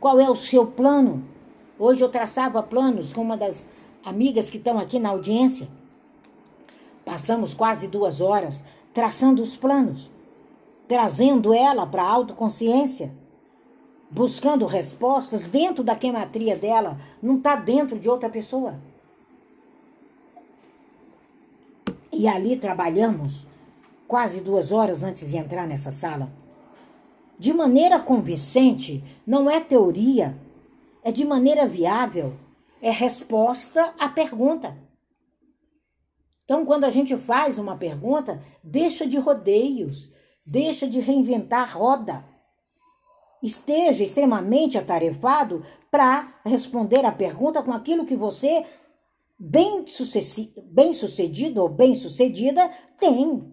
Qual 0.00 0.18
é 0.18 0.28
o 0.28 0.36
seu 0.36 0.66
plano? 0.66 1.24
Hoje 1.78 2.02
eu 2.02 2.08
traçava 2.08 2.62
planos 2.62 3.12
com 3.12 3.22
uma 3.22 3.36
das 3.36 3.68
amigas 4.04 4.50
que 4.50 4.58
estão 4.58 4.78
aqui 4.78 4.98
na 4.98 5.10
audiência. 5.10 5.68
Passamos 7.06 7.54
quase 7.54 7.86
duas 7.86 8.20
horas 8.20 8.64
traçando 8.92 9.40
os 9.40 9.56
planos, 9.56 10.10
trazendo 10.88 11.54
ela 11.54 11.86
para 11.86 12.02
a 12.02 12.10
autoconsciência, 12.10 13.14
buscando 14.10 14.66
respostas 14.66 15.46
dentro 15.46 15.84
da 15.84 15.94
queimatria 15.94 16.56
dela, 16.56 16.98
não 17.22 17.36
está 17.36 17.54
dentro 17.54 17.96
de 17.96 18.10
outra 18.10 18.28
pessoa. 18.28 18.80
E 22.12 22.26
ali 22.26 22.56
trabalhamos 22.56 23.46
quase 24.08 24.40
duas 24.40 24.72
horas 24.72 25.04
antes 25.04 25.30
de 25.30 25.36
entrar 25.36 25.64
nessa 25.64 25.92
sala. 25.92 26.28
De 27.38 27.52
maneira 27.52 28.00
convincente, 28.00 29.04
não 29.24 29.48
é 29.48 29.60
teoria, 29.60 30.36
é 31.04 31.12
de 31.12 31.24
maneira 31.24 31.68
viável, 31.68 32.34
é 32.82 32.90
resposta 32.90 33.94
à 33.96 34.08
pergunta. 34.08 34.85
Então, 36.46 36.64
quando 36.64 36.84
a 36.84 36.90
gente 36.90 37.16
faz 37.16 37.58
uma 37.58 37.76
pergunta, 37.76 38.40
deixa 38.62 39.04
de 39.04 39.18
rodeios, 39.18 40.08
deixa 40.46 40.86
de 40.86 41.00
reinventar 41.00 41.76
roda. 41.76 42.24
Esteja 43.42 44.04
extremamente 44.04 44.78
atarefado 44.78 45.64
para 45.90 46.40
responder 46.44 47.04
a 47.04 47.10
pergunta 47.10 47.64
com 47.64 47.72
aquilo 47.72 48.06
que 48.06 48.14
você 48.14 48.64
bem, 49.36 49.84
bem 50.66 50.94
sucedido 50.94 51.60
ou 51.60 51.68
bem 51.68 51.96
sucedida 51.96 52.70
tem. 52.96 53.52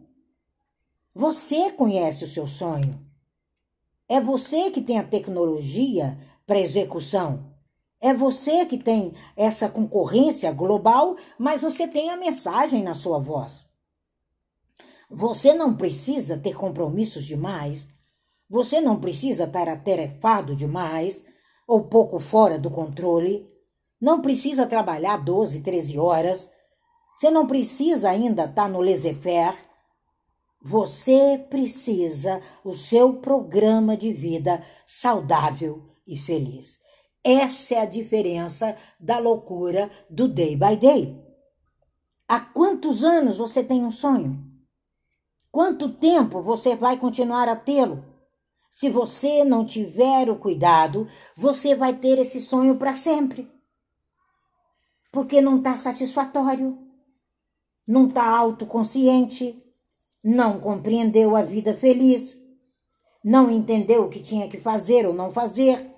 Você 1.16 1.72
conhece 1.72 2.24
o 2.24 2.28
seu 2.28 2.46
sonho. 2.46 3.04
É 4.08 4.22
você 4.22 4.70
que 4.70 4.84
tem 4.84 5.00
a 5.00 5.04
tecnologia 5.04 6.16
para 6.46 6.60
execução. 6.60 7.53
É 8.06 8.14
você 8.14 8.66
que 8.66 8.78
tem 8.78 9.14
essa 9.34 9.70
concorrência 9.70 10.52
global, 10.52 11.16
mas 11.40 11.62
você 11.62 11.88
tem 11.88 12.10
a 12.10 12.18
mensagem 12.18 12.84
na 12.84 12.94
sua 12.94 13.18
voz. 13.18 13.66
Você 15.10 15.54
não 15.54 15.74
precisa 15.74 16.38
ter 16.38 16.54
compromissos 16.54 17.24
demais. 17.24 17.88
Você 18.50 18.82
não 18.82 19.00
precisa 19.00 19.46
estar 19.46 19.70
atarefado 19.70 20.54
demais 20.54 21.24
ou 21.66 21.86
pouco 21.86 22.20
fora 22.20 22.60
do 22.60 22.70
controle. 22.70 23.50
Não 24.02 24.20
precisa 24.20 24.68
trabalhar 24.68 25.24
12, 25.24 25.62
13 25.62 25.98
horas. 25.98 26.50
Você 27.16 27.32
não 27.32 27.48
precisa 27.48 28.10
ainda 28.10 28.44
estar 28.44 28.68
no 28.68 28.82
laissez-faire. 28.82 29.56
Você 30.62 31.48
precisa 31.50 32.42
o 32.66 32.74
seu 32.74 33.14
programa 33.14 33.96
de 33.96 34.12
vida 34.12 34.62
saudável 34.86 35.90
e 36.06 36.18
feliz. 36.18 36.83
Essa 37.24 37.76
é 37.76 37.80
a 37.82 37.86
diferença 37.86 38.76
da 39.00 39.18
loucura 39.18 39.90
do 40.10 40.28
day 40.28 40.56
by 40.56 40.76
day. 40.76 41.24
Há 42.28 42.40
quantos 42.40 43.04
anos 43.04 43.38
você 43.38 43.64
tem 43.64 43.86
um 43.86 43.92
sonho? 43.92 44.44
Quanto 45.52 45.90
tempo 45.90 46.42
você 46.42 46.76
vai 46.76 46.98
continuar 46.98 47.48
a 47.48 47.56
tê-lo? 47.56 48.04
Se 48.70 48.90
você 48.90 49.44
não 49.44 49.66
tiver 49.66 50.30
o 50.30 50.36
cuidado, 50.36 51.08
você 51.36 51.76
vai 51.76 51.94
ter 51.94 52.18
esse 52.18 52.42
sonho 52.42 52.76
para 52.76 52.96
sempre 52.96 53.54
porque 55.14 55.40
não 55.40 55.58
está 55.58 55.78
satisfatório, 55.78 56.76
não 57.88 58.08
está 58.08 58.28
autoconsciente, 58.28 59.64
não 60.24 60.60
compreendeu 60.60 61.36
a 61.36 61.44
vida 61.44 61.76
feliz, 61.76 62.36
não 63.24 63.52
entendeu 63.52 64.06
o 64.06 64.10
que 64.10 64.20
tinha 64.20 64.50
que 64.50 64.60
fazer 64.60 65.06
ou 65.06 65.14
não 65.14 65.30
fazer. 65.30 65.93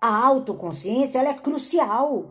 A 0.00 0.26
autoconsciência 0.26 1.18
ela 1.18 1.30
é 1.30 1.34
crucial, 1.34 2.30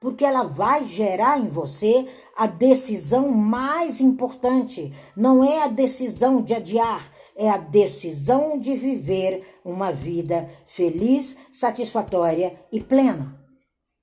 porque 0.00 0.24
ela 0.24 0.44
vai 0.44 0.84
gerar 0.84 1.40
em 1.40 1.48
você 1.48 2.06
a 2.36 2.46
decisão 2.46 3.32
mais 3.32 4.00
importante. 4.00 4.92
Não 5.16 5.42
é 5.42 5.64
a 5.64 5.68
decisão 5.68 6.42
de 6.42 6.54
adiar, 6.54 7.10
é 7.34 7.50
a 7.50 7.56
decisão 7.56 8.58
de 8.58 8.76
viver 8.76 9.44
uma 9.64 9.90
vida 9.90 10.48
feliz, 10.66 11.36
satisfatória 11.52 12.56
e 12.70 12.80
plena. 12.80 13.40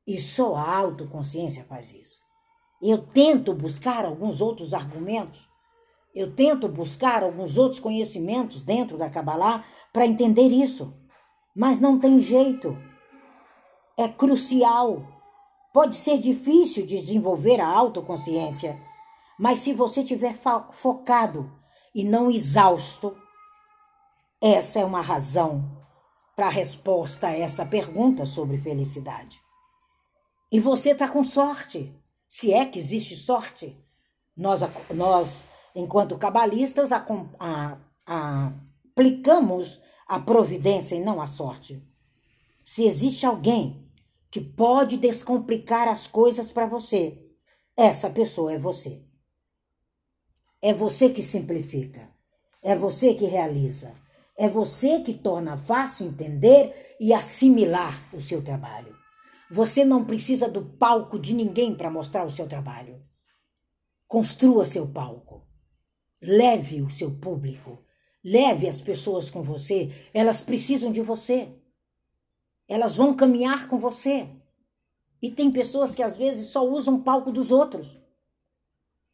E 0.06 0.20
só 0.20 0.56
a 0.56 0.78
autoconsciência 0.78 1.66
faz 1.70 1.94
isso. 1.94 2.18
Eu 2.82 2.98
tento 2.98 3.54
buscar 3.54 4.04
alguns 4.04 4.42
outros 4.42 4.74
argumentos, 4.74 5.48
eu 6.14 6.36
tento 6.36 6.68
buscar 6.68 7.24
alguns 7.24 7.58
outros 7.58 7.80
conhecimentos 7.80 8.62
dentro 8.62 8.98
da 8.98 9.10
Kabbalah 9.10 9.64
para 9.94 10.06
entender 10.06 10.50
isso, 10.50 10.94
mas 11.56 11.80
não 11.80 12.00
tem 12.00 12.20
jeito. 12.20 12.78
É 13.98 14.08
crucial. 14.08 15.08
Pode 15.74 15.96
ser 15.96 16.20
difícil 16.20 16.86
desenvolver 16.86 17.60
a 17.60 17.68
autoconsciência, 17.68 18.80
mas 19.40 19.60
se 19.60 19.74
você 19.74 20.04
tiver 20.04 20.36
focado 20.72 21.52
e 21.96 22.04
não 22.04 22.30
exausto, 22.30 23.18
essa 24.42 24.80
é 24.80 24.86
uma 24.86 25.02
razão 25.02 25.84
para 26.36 26.48
a 26.48 26.52
resposta 26.52 27.28
a 27.28 27.38
essa 27.38 27.66
pergunta 27.66 28.26
sobre 28.26 28.58
felicidade. 28.58 29.42
E 30.52 30.60
você 30.60 30.92
está 30.92 31.08
com 31.08 31.24
sorte, 31.24 31.96
se 32.30 32.54
é 32.54 32.66
que 32.66 32.78
existe 32.78 33.16
sorte. 33.16 33.76
Nós, 34.38 34.62
nós 34.94 35.46
enquanto 35.76 36.18
cabalistas, 36.18 36.92
aplicamos 38.06 39.82
a 40.14 40.20
providência 40.20 40.96
e 40.96 41.04
não 41.04 41.20
a 41.20 41.26
sorte. 41.26 41.82
Se 42.64 42.86
existe 42.86 43.26
alguém 43.26 43.92
que 44.30 44.40
pode 44.40 44.98
descomplicar 44.98 45.88
as 45.88 46.08
coisas 46.08 46.52
para 46.52 46.68
você, 46.68 47.20
essa 47.76 48.10
pessoa 48.10 48.54
é 48.54 48.58
você. 48.58 49.04
É 50.62 50.74
você 50.74 51.10
que 51.10 51.24
simplifica. 51.24 52.10
É 52.62 52.76
você 52.76 53.14
que 53.14 53.26
realiza. 53.26 53.94
É 54.38 54.48
você 54.48 55.00
que 55.02 55.14
torna 55.14 55.58
fácil 55.58 56.08
entender 56.08 56.96
e 57.00 57.14
assimilar 57.14 58.02
o 58.14 58.22
seu 58.22 58.42
trabalho. 58.44 58.96
Você 59.52 59.84
não 59.84 60.06
precisa 60.06 60.48
do 60.48 60.64
palco 60.64 61.20
de 61.20 61.34
ninguém 61.34 61.76
para 61.76 61.92
mostrar 61.92 62.24
o 62.24 62.30
seu 62.30 62.48
trabalho. 62.48 63.04
Construa 64.08 64.66
seu 64.66 64.88
palco. 64.88 65.46
Leve 66.22 66.82
o 66.82 66.90
seu 66.90 67.12
público. 67.18 67.84
Leve 68.24 68.68
as 68.68 68.80
pessoas 68.80 69.30
com 69.30 69.42
você. 69.42 69.92
Elas 70.14 70.42
precisam 70.42 70.92
de 70.92 71.02
você. 71.02 71.50
Elas 72.68 72.96
vão 72.96 73.14
caminhar 73.14 73.68
com 73.68 73.78
você. 73.78 74.30
E 75.22 75.30
tem 75.30 75.52
pessoas 75.52 75.94
que 75.94 76.02
às 76.02 76.16
vezes 76.16 76.48
só 76.48 76.68
usam 76.68 77.02
palco 77.02 77.32
dos 77.32 77.52
outros. 77.52 77.98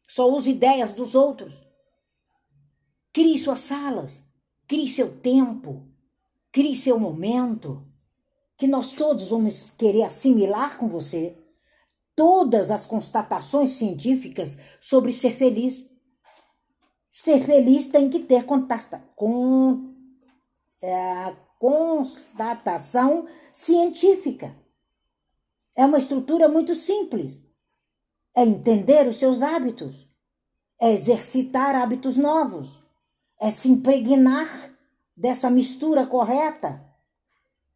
Só 0.06 0.30
usam 0.30 0.52
ideias 0.52 0.92
dos 0.92 1.14
outros. 1.14 1.62
Crie 3.12 3.38
suas 3.38 3.60
salas. 3.60 4.22
Crie 4.66 4.88
seu 4.88 5.16
tempo. 5.18 5.88
Crie 6.52 6.74
seu 6.74 6.98
momento. 6.98 7.84
Que 8.56 8.66
nós 8.66 8.92
todos 8.92 9.28
vamos 9.28 9.70
querer 9.70 10.02
assimilar 10.04 10.78
com 10.78 10.88
você 10.88 11.36
todas 12.20 12.70
as 12.70 12.84
constatações 12.84 13.70
científicas 13.70 14.58
sobre 14.78 15.10
ser 15.10 15.32
feliz. 15.32 15.86
Ser 17.12 17.44
feliz 17.44 17.86
tem 17.86 18.08
que 18.08 18.20
ter 18.20 18.44
contasta, 18.44 19.02
com, 19.16 19.84
é, 20.82 21.34
constatação 21.58 23.26
científica. 23.52 24.56
É 25.76 25.84
uma 25.84 25.98
estrutura 25.98 26.48
muito 26.48 26.74
simples. 26.74 27.40
É 28.34 28.42
entender 28.42 29.06
os 29.08 29.16
seus 29.16 29.42
hábitos, 29.42 30.08
é 30.80 30.92
exercitar 30.92 31.74
hábitos 31.74 32.16
novos, 32.16 32.80
é 33.40 33.50
se 33.50 33.68
impregnar 33.68 34.72
dessa 35.16 35.50
mistura 35.50 36.06
correta 36.06 36.86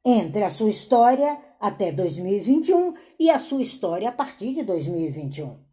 entre 0.04 0.44
a 0.44 0.50
sua 0.50 0.68
história 0.68 1.40
até 1.58 1.90
2021 1.90 2.94
e 3.18 3.30
a 3.30 3.38
sua 3.38 3.62
história 3.62 4.08
a 4.08 4.12
partir 4.12 4.52
de 4.52 4.62
2021. 4.62 5.63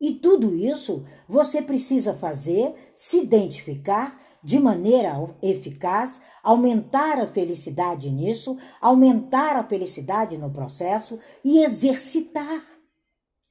E 0.00 0.12
tudo 0.12 0.54
isso 0.54 1.04
você 1.28 1.60
precisa 1.60 2.14
fazer, 2.14 2.74
se 2.94 3.18
identificar 3.18 4.16
de 4.42 4.60
maneira 4.60 5.12
eficaz, 5.42 6.22
aumentar 6.42 7.18
a 7.18 7.26
felicidade 7.26 8.08
nisso, 8.10 8.56
aumentar 8.80 9.56
a 9.56 9.64
felicidade 9.64 10.38
no 10.38 10.50
processo 10.50 11.18
e 11.44 11.62
exercitar. 11.62 12.62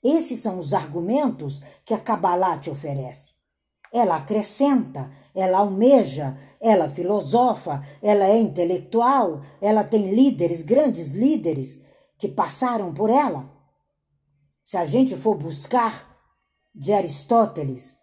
Esses 0.02 0.40
são 0.40 0.58
os 0.60 0.74
argumentos 0.74 1.62
que 1.84 1.94
a 1.94 2.00
Kabbalah 2.00 2.58
te 2.58 2.70
oferece. 2.70 3.34
Ela 3.92 4.18
acrescenta, 4.18 5.12
ela 5.36 5.60
almeja, 5.60 6.38
ela 6.62 6.90
filosofa, 6.90 7.86
ela 8.02 8.26
é 8.26 8.38
intelectual, 8.38 9.42
ela 9.62 9.84
tem 9.84 10.14
líderes, 10.14 10.62
grandes 10.62 11.12
líderes 11.12 11.82
que 12.18 12.28
passaram 12.28 12.94
por 12.94 13.10
ela. 13.10 13.52
Se 14.64 14.78
a 14.78 14.86
gente 14.86 15.16
for 15.16 15.36
buscar 15.36 16.07
de 16.78 16.94
Aristóteles 16.94 17.98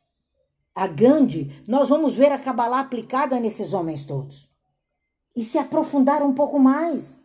a 0.75 0.89
Gandhi, 0.89 1.63
nós 1.69 1.89
vamos 1.89 2.15
ver 2.15 2.33
a 2.33 2.39
Kabbalah 2.39 2.81
aplicada 2.81 3.39
nesses 3.39 3.73
homens 3.73 4.05
todos. 4.05 4.51
E 5.37 5.45
se 5.45 5.57
aprofundar 5.57 6.21
um 6.23 6.35
pouco 6.35 6.59
mais. 6.59 7.17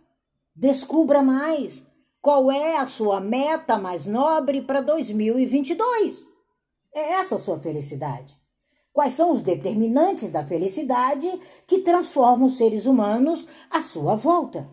Descubra 0.56 1.24
mais 1.24 1.84
qual 2.22 2.52
é 2.52 2.78
a 2.78 2.88
sua 2.88 3.20
meta 3.20 3.78
mais 3.80 4.06
nobre 4.06 4.62
para 4.62 4.82
2022. 4.82 6.28
É 6.94 7.14
essa 7.14 7.36
a 7.36 7.40
sua 7.40 7.60
felicidade. 7.60 8.38
Quais 8.94 9.14
são 9.14 9.32
os 9.32 9.40
determinantes 9.40 10.30
da 10.30 10.46
felicidade 10.46 11.28
que 11.66 11.80
transformam 11.80 12.48
os 12.48 12.58
seres 12.58 12.86
humanos 12.86 13.48
à 13.70 13.82
sua 13.82 14.16
volta? 14.16 14.70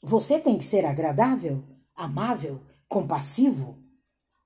Você 0.00 0.38
tem 0.38 0.56
que 0.56 0.64
ser 0.64 0.86
agradável, 0.86 1.62
amável, 1.94 2.60
compassivo, 2.88 3.85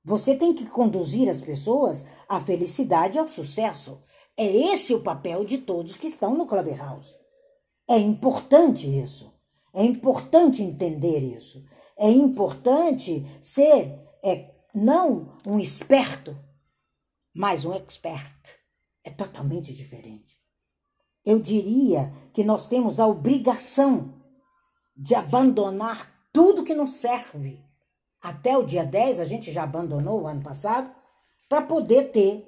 você 0.04 0.34
tem 0.34 0.54
que 0.54 0.66
conduzir 0.66 1.28
as 1.28 1.40
pessoas 1.40 2.04
à 2.28 2.40
felicidade 2.40 3.16
e 3.16 3.20
ao 3.20 3.28
sucesso. 3.28 4.00
É 4.36 4.44
esse 4.44 4.94
o 4.94 5.02
papel 5.02 5.44
de 5.44 5.58
todos 5.58 5.96
que 5.96 6.06
estão 6.06 6.34
no 6.34 6.46
Clubhouse. 6.46 7.14
É 7.88 7.98
importante 7.98 8.86
isso. 8.88 9.32
É 9.74 9.84
importante 9.84 10.62
entender 10.62 11.20
isso. 11.20 11.62
É 11.96 12.08
importante 12.08 13.26
ser 13.42 14.00
é, 14.24 14.54
não 14.74 15.36
um 15.46 15.58
esperto, 15.58 16.36
mas 17.34 17.64
um 17.64 17.74
expert. 17.74 18.58
É 19.04 19.10
totalmente 19.10 19.74
diferente. 19.74 20.40
Eu 21.24 21.38
diria 21.38 22.12
que 22.32 22.42
nós 22.42 22.66
temos 22.66 22.98
a 22.98 23.06
obrigação 23.06 24.14
de 24.96 25.14
abandonar 25.14 26.10
tudo 26.32 26.64
que 26.64 26.74
não 26.74 26.86
serve 26.86 27.62
até 28.20 28.56
o 28.56 28.64
dia 28.64 28.84
10, 28.84 29.20
a 29.20 29.24
gente 29.24 29.50
já 29.50 29.62
abandonou 29.62 30.22
o 30.22 30.26
ano 30.26 30.42
passado, 30.42 30.94
para 31.48 31.62
poder 31.62 32.12
ter 32.12 32.46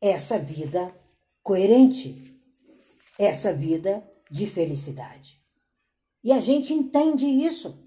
essa 0.00 0.38
vida 0.38 0.94
coerente, 1.42 2.40
essa 3.18 3.52
vida 3.52 4.02
de 4.30 4.46
felicidade. 4.46 5.38
E 6.22 6.32
a 6.32 6.40
gente 6.40 6.72
entende 6.72 7.26
isso, 7.26 7.78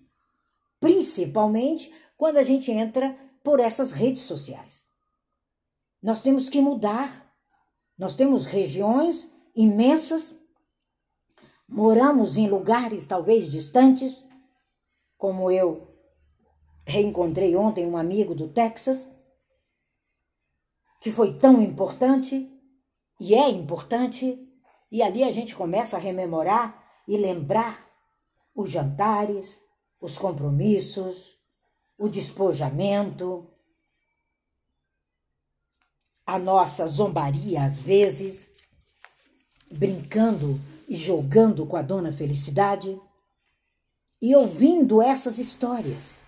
principalmente 0.80 1.94
quando 2.18 2.38
a 2.38 2.44
gente 2.44 2.72
entra 2.72 3.18
por 3.44 3.60
essas 3.60 3.92
redes 3.92 4.24
sociais. 4.24 4.84
Nós 6.02 6.22
temos 6.22 6.50
que 6.50 6.60
mudar. 6.60 7.24
Nós 7.98 8.16
temos 8.16 8.46
regiões 8.46 9.30
imensas, 9.56 10.36
moramos 11.68 12.38
em 12.38 12.50
lugares 12.50 13.06
talvez 13.06 13.52
distantes, 13.52 14.26
como 15.16 15.52
eu 15.52 15.93
Reencontrei 16.86 17.56
ontem 17.56 17.88
um 17.88 17.98
amigo 17.98 18.36
do 18.36 18.48
Texas, 18.48 19.08
que 21.00 21.12
foi 21.12 21.38
tão 21.38 21.62
importante 21.62 22.50
e 23.20 23.34
é 23.34 23.50
importante, 23.50 24.38
e 24.92 25.02
ali 25.02 25.24
a 25.24 25.32
gente 25.32 25.56
começa 25.56 25.98
a 25.98 26.00
rememorar 26.00 26.84
e 27.08 27.18
lembrar 27.18 27.90
os 28.56 28.70
jantares, 28.70 29.62
os 30.00 30.18
compromissos, 30.18 31.38
o 31.98 32.10
despojamento, 32.10 33.50
a 36.26 36.38
nossa 36.38 36.86
zombaria 36.88 37.64
às 37.64 37.78
vezes, 37.78 38.50
brincando 39.72 40.60
e 40.88 40.96
jogando 40.96 41.66
com 41.66 41.78
a 41.78 41.82
dona 41.82 42.12
Felicidade 42.12 43.00
e 44.22 44.36
ouvindo 44.36 45.02
essas 45.02 45.38
histórias 45.40 46.23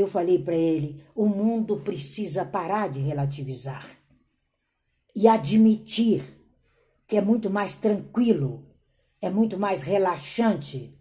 eu 0.00 0.08
falei 0.08 0.38
para 0.38 0.54
ele: 0.54 1.04
o 1.14 1.26
mundo 1.26 1.78
precisa 1.78 2.44
parar 2.44 2.88
de 2.88 3.00
relativizar 3.00 3.86
e 5.14 5.28
admitir 5.28 6.22
que 7.06 7.16
é 7.16 7.20
muito 7.20 7.50
mais 7.50 7.76
tranquilo, 7.76 8.66
é 9.20 9.28
muito 9.28 9.58
mais 9.58 9.82
relaxante, 9.82 10.98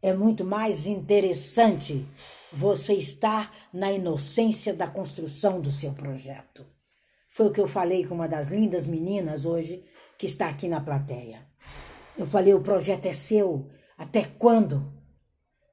é 0.00 0.14
muito 0.14 0.44
mais 0.44 0.86
interessante 0.86 2.06
você 2.52 2.94
estar 2.94 3.52
na 3.72 3.90
inocência 3.90 4.72
da 4.72 4.86
construção 4.86 5.60
do 5.60 5.70
seu 5.70 5.92
projeto. 5.92 6.64
Foi 7.28 7.48
o 7.48 7.52
que 7.52 7.60
eu 7.60 7.68
falei 7.68 8.06
com 8.06 8.14
uma 8.14 8.28
das 8.28 8.50
lindas 8.50 8.86
meninas 8.86 9.44
hoje 9.44 9.84
que 10.16 10.26
está 10.26 10.48
aqui 10.48 10.68
na 10.68 10.80
plateia. 10.80 11.46
Eu 12.16 12.26
falei: 12.26 12.54
o 12.54 12.60
projeto 12.60 13.06
é 13.06 13.12
seu. 13.12 13.68
Até 13.96 14.24
quando 14.24 14.92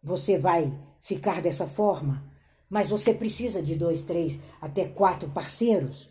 você 0.01 0.37
vai 0.37 0.73
ficar 1.01 1.41
dessa 1.41 1.67
forma? 1.67 2.34
Mas 2.69 2.89
você 2.89 3.13
precisa 3.13 3.61
de 3.61 3.75
dois, 3.75 4.01
três, 4.03 4.39
até 4.61 4.87
quatro 4.87 5.29
parceiros. 5.29 6.09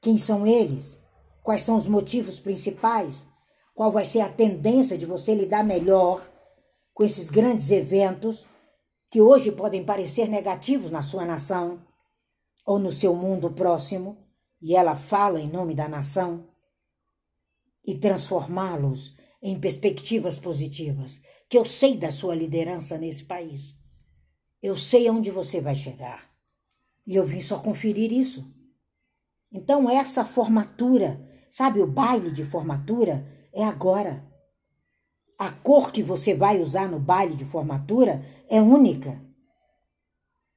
Quem 0.00 0.16
são 0.16 0.46
eles? 0.46 0.98
Quais 1.42 1.62
são 1.62 1.76
os 1.76 1.88
motivos 1.88 2.38
principais? 2.38 3.26
Qual 3.74 3.90
vai 3.90 4.04
ser 4.04 4.20
a 4.20 4.28
tendência 4.28 4.96
de 4.96 5.06
você 5.06 5.34
lidar 5.34 5.64
melhor 5.64 6.26
com 6.94 7.04
esses 7.04 7.30
grandes 7.30 7.70
eventos 7.70 8.46
que 9.10 9.20
hoje 9.20 9.52
podem 9.52 9.84
parecer 9.84 10.28
negativos 10.28 10.90
na 10.90 11.02
sua 11.02 11.24
nação 11.24 11.82
ou 12.66 12.78
no 12.78 12.92
seu 12.92 13.14
mundo 13.14 13.50
próximo, 13.50 14.18
e 14.60 14.74
ela 14.74 14.96
fala 14.96 15.40
em 15.40 15.48
nome 15.48 15.74
da 15.74 15.88
nação, 15.88 16.46
e 17.86 17.94
transformá-los 17.94 19.16
em 19.40 19.58
perspectivas 19.58 20.36
positivas, 20.36 21.20
que 21.48 21.56
eu 21.56 21.64
sei 21.64 21.96
da 21.96 22.12
sua 22.12 22.34
liderança 22.34 22.98
nesse 22.98 23.24
país. 23.24 23.74
Eu 24.62 24.76
sei 24.76 25.06
aonde 25.06 25.30
você 25.30 25.60
vai 25.60 25.74
chegar. 25.74 26.28
E 27.06 27.14
eu 27.14 27.26
vim 27.26 27.40
só 27.40 27.58
conferir 27.58 28.12
isso. 28.12 28.52
Então, 29.50 29.88
essa 29.88 30.24
formatura, 30.24 31.26
sabe, 31.50 31.80
o 31.80 31.86
baile 31.86 32.30
de 32.30 32.44
formatura 32.44 33.26
é 33.52 33.64
agora. 33.64 34.26
A 35.38 35.50
cor 35.50 35.92
que 35.92 36.02
você 36.02 36.34
vai 36.34 36.60
usar 36.60 36.88
no 36.88 36.98
baile 36.98 37.34
de 37.34 37.44
formatura 37.44 38.24
é 38.48 38.60
única. 38.60 39.22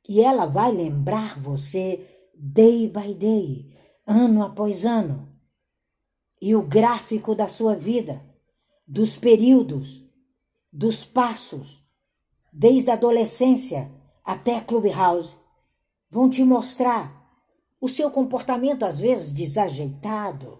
E 0.09 0.21
ela 0.21 0.45
vai 0.45 0.71
lembrar 0.71 1.39
você 1.39 2.05
day 2.35 2.87
by 2.87 3.13
day, 3.13 3.77
ano 4.05 4.43
após 4.43 4.85
ano. 4.85 5.31
E 6.41 6.55
o 6.55 6.63
gráfico 6.63 7.35
da 7.35 7.47
sua 7.47 7.75
vida, 7.75 8.25
dos 8.87 9.15
períodos, 9.15 10.03
dos 10.73 11.05
passos, 11.05 11.80
desde 12.51 12.89
a 12.89 12.93
adolescência 12.93 13.91
até 14.23 14.59
Clubhouse, 14.59 15.35
vão 16.09 16.29
te 16.29 16.43
mostrar 16.43 17.21
o 17.79 17.87
seu 17.87 18.11
comportamento 18.11 18.83
às 18.83 18.99
vezes 18.99 19.31
desajeitado, 19.31 20.59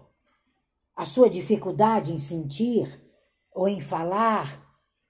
a 0.96 1.06
sua 1.06 1.28
dificuldade 1.28 2.12
em 2.12 2.18
sentir 2.18 3.00
ou 3.54 3.68
em 3.68 3.80
falar, 3.80 4.60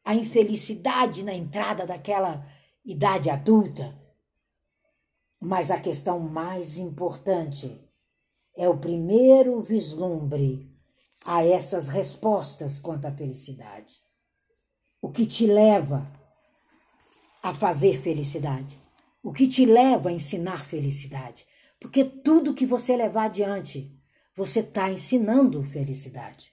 a 0.05 0.14
infelicidade 0.14 1.23
na 1.23 1.33
entrada 1.33 1.87
daquela 1.87 2.45
idade 2.85 3.31
adulta. 3.31 3.97
Mas 5.40 5.71
a 5.71 5.81
questão 5.81 6.18
mais 6.18 6.77
importante 6.77 7.81
é 8.57 8.68
o 8.68 8.79
primeiro 8.79 9.62
vislumbre 9.62 10.71
a 11.25 11.45
essas 11.45 11.88
respostas 11.88 12.79
quanto 12.79 13.07
à 13.07 13.12
felicidade. 13.12 14.03
O 15.01 15.11
que 15.11 15.25
te 15.25 15.47
leva 15.47 16.11
a 17.42 17.52
fazer 17.52 18.00
felicidade? 18.00 18.81
O 19.22 19.33
que 19.33 19.48
te 19.48 19.64
leva 19.64 20.09
a 20.09 20.12
ensinar 20.12 20.64
felicidade? 20.64 21.44
Porque 21.81 22.05
tudo 22.05 22.55
que 22.55 22.64
você 22.64 22.96
levar 22.96 23.24
adiante, 23.24 23.92
você 24.37 24.61
está 24.61 24.90
ensinando 24.90 25.62
felicidade. 25.62 26.52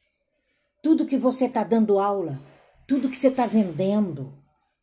Tudo 0.82 1.06
que 1.06 1.18
você 1.18 1.46
está 1.46 1.64
dando 1.64 2.00
aula, 2.00 2.40
tudo 2.88 3.10
que 3.10 3.18
você 3.18 3.28
está 3.28 3.46
vendendo, 3.46 4.34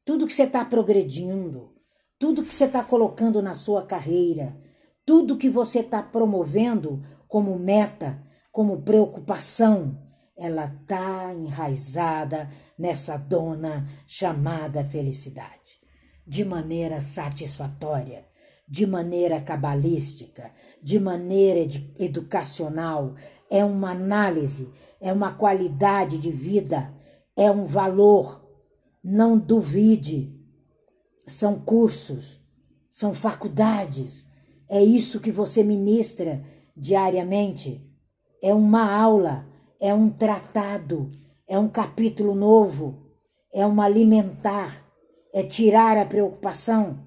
tudo 0.04 0.26
que 0.26 0.32
você 0.32 0.44
está 0.44 0.64
progredindo, 0.64 1.74
tudo 2.18 2.44
que 2.44 2.54
você 2.54 2.64
está 2.64 2.84
colocando 2.84 3.42
na 3.42 3.54
sua 3.54 3.84
carreira, 3.84 4.56
tudo 5.04 5.36
que 5.36 5.48
você 5.48 5.80
está 5.80 6.02
promovendo 6.02 7.02
como 7.26 7.58
meta, 7.58 8.22
como 8.52 8.82
preocupação, 8.82 10.00
ela 10.36 10.66
está 10.66 11.32
enraizada 11.34 12.50
nessa 12.78 13.16
dona 13.16 13.88
chamada 14.06 14.84
felicidade, 14.84 15.75
de 16.26 16.44
maneira 16.44 17.00
satisfatória, 17.00 18.26
de 18.68 18.86
maneira 18.86 19.40
cabalística, 19.40 20.50
de 20.82 20.98
maneira 20.98 21.60
ed 21.60 21.94
educacional, 21.98 23.14
é 23.48 23.64
uma 23.64 23.90
análise 23.90 24.72
é 25.00 25.12
uma 25.12 25.32
qualidade 25.32 26.18
de 26.18 26.30
vida, 26.30 26.94
é 27.36 27.50
um 27.50 27.66
valor. 27.66 28.44
Não 29.02 29.38
duvide. 29.38 30.34
São 31.26 31.60
cursos, 31.60 32.40
são 32.90 33.14
faculdades. 33.14 34.26
É 34.68 34.82
isso 34.82 35.20
que 35.20 35.30
você 35.30 35.62
ministra 35.62 36.42
diariamente. 36.76 37.88
É 38.42 38.52
uma 38.52 38.92
aula, 38.92 39.46
é 39.80 39.92
um 39.92 40.10
tratado, 40.10 41.10
é 41.48 41.58
um 41.58 41.68
capítulo 41.68 42.34
novo, 42.34 43.02
é 43.52 43.66
um 43.66 43.80
alimentar, 43.80 44.84
é 45.32 45.42
tirar 45.42 45.96
a 45.96 46.06
preocupação, 46.06 47.06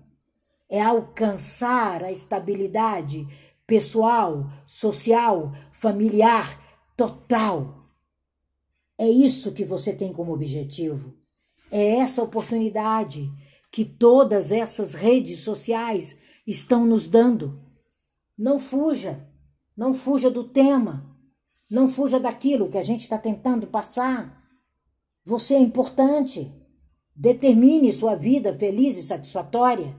é 0.69 0.81
alcançar 0.81 2.03
a 2.03 2.11
estabilidade 2.11 3.27
pessoal, 3.65 4.49
social, 4.65 5.51
familiar 5.71 6.59
total. 6.97 7.87
É 8.97 9.07
isso 9.07 9.53
que 9.53 9.63
você 9.63 9.93
tem 9.93 10.11
como 10.11 10.33
objetivo. 10.33 11.13
É 11.71 11.97
essa 11.97 12.21
oportunidade 12.21 13.31
que 13.71 13.85
todas 13.85 14.51
essas 14.51 14.93
redes 14.93 15.39
sociais 15.39 16.17
estão 16.45 16.85
nos 16.85 17.07
dando. 17.07 17.61
Não 18.37 18.59
fuja, 18.59 19.27
não 19.77 19.93
fuja 19.93 20.29
do 20.31 20.43
tema, 20.43 21.15
não 21.69 21.87
fuja 21.87 22.19
daquilo 22.19 22.69
que 22.69 22.77
a 22.77 22.83
gente 22.83 23.01
está 23.01 23.17
tentando 23.17 23.67
passar. 23.67 24.43
Você 25.23 25.53
é 25.53 25.59
importante. 25.59 26.51
Determine 27.19 27.91
sua 27.91 28.15
vida 28.15 28.57
feliz 28.57 28.97
e 28.97 29.03
satisfatória, 29.03 29.93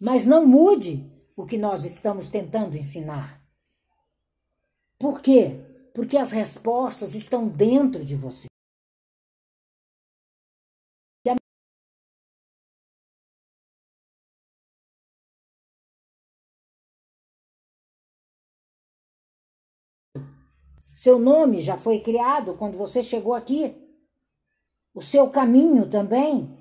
mas 0.00 0.26
não 0.26 0.46
mude 0.46 1.10
o 1.34 1.46
que 1.46 1.56
nós 1.56 1.84
estamos 1.84 2.28
tentando 2.28 2.76
ensinar. 2.76 3.42
Por 4.98 5.22
quê? 5.22 5.72
porque 5.94 6.16
as 6.16 6.30
respostas 6.30 7.14
estão 7.14 7.48
dentro 7.48 8.04
de 8.04 8.16
você. 8.16 8.46
Seu 20.94 21.18
nome 21.18 21.60
já 21.60 21.76
foi 21.76 21.98
criado 21.98 22.54
quando 22.54 22.78
você 22.78 23.02
chegou 23.02 23.34
aqui. 23.34 23.81
O 24.94 25.00
seu 25.00 25.30
caminho 25.30 25.88
também. 25.88 26.56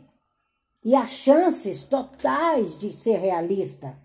E 0.84 0.96
as 0.96 1.12
chances 1.12 1.84
totais 1.84 2.78
de 2.78 3.00
ser 3.00 3.18
realista, 3.18 4.02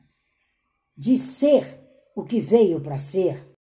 de 0.97 1.19
ser 1.19 1.81
o 2.15 2.25
que 2.25 2.41
veio 2.41 2.81
para 2.81 2.99
ser. 2.99 3.57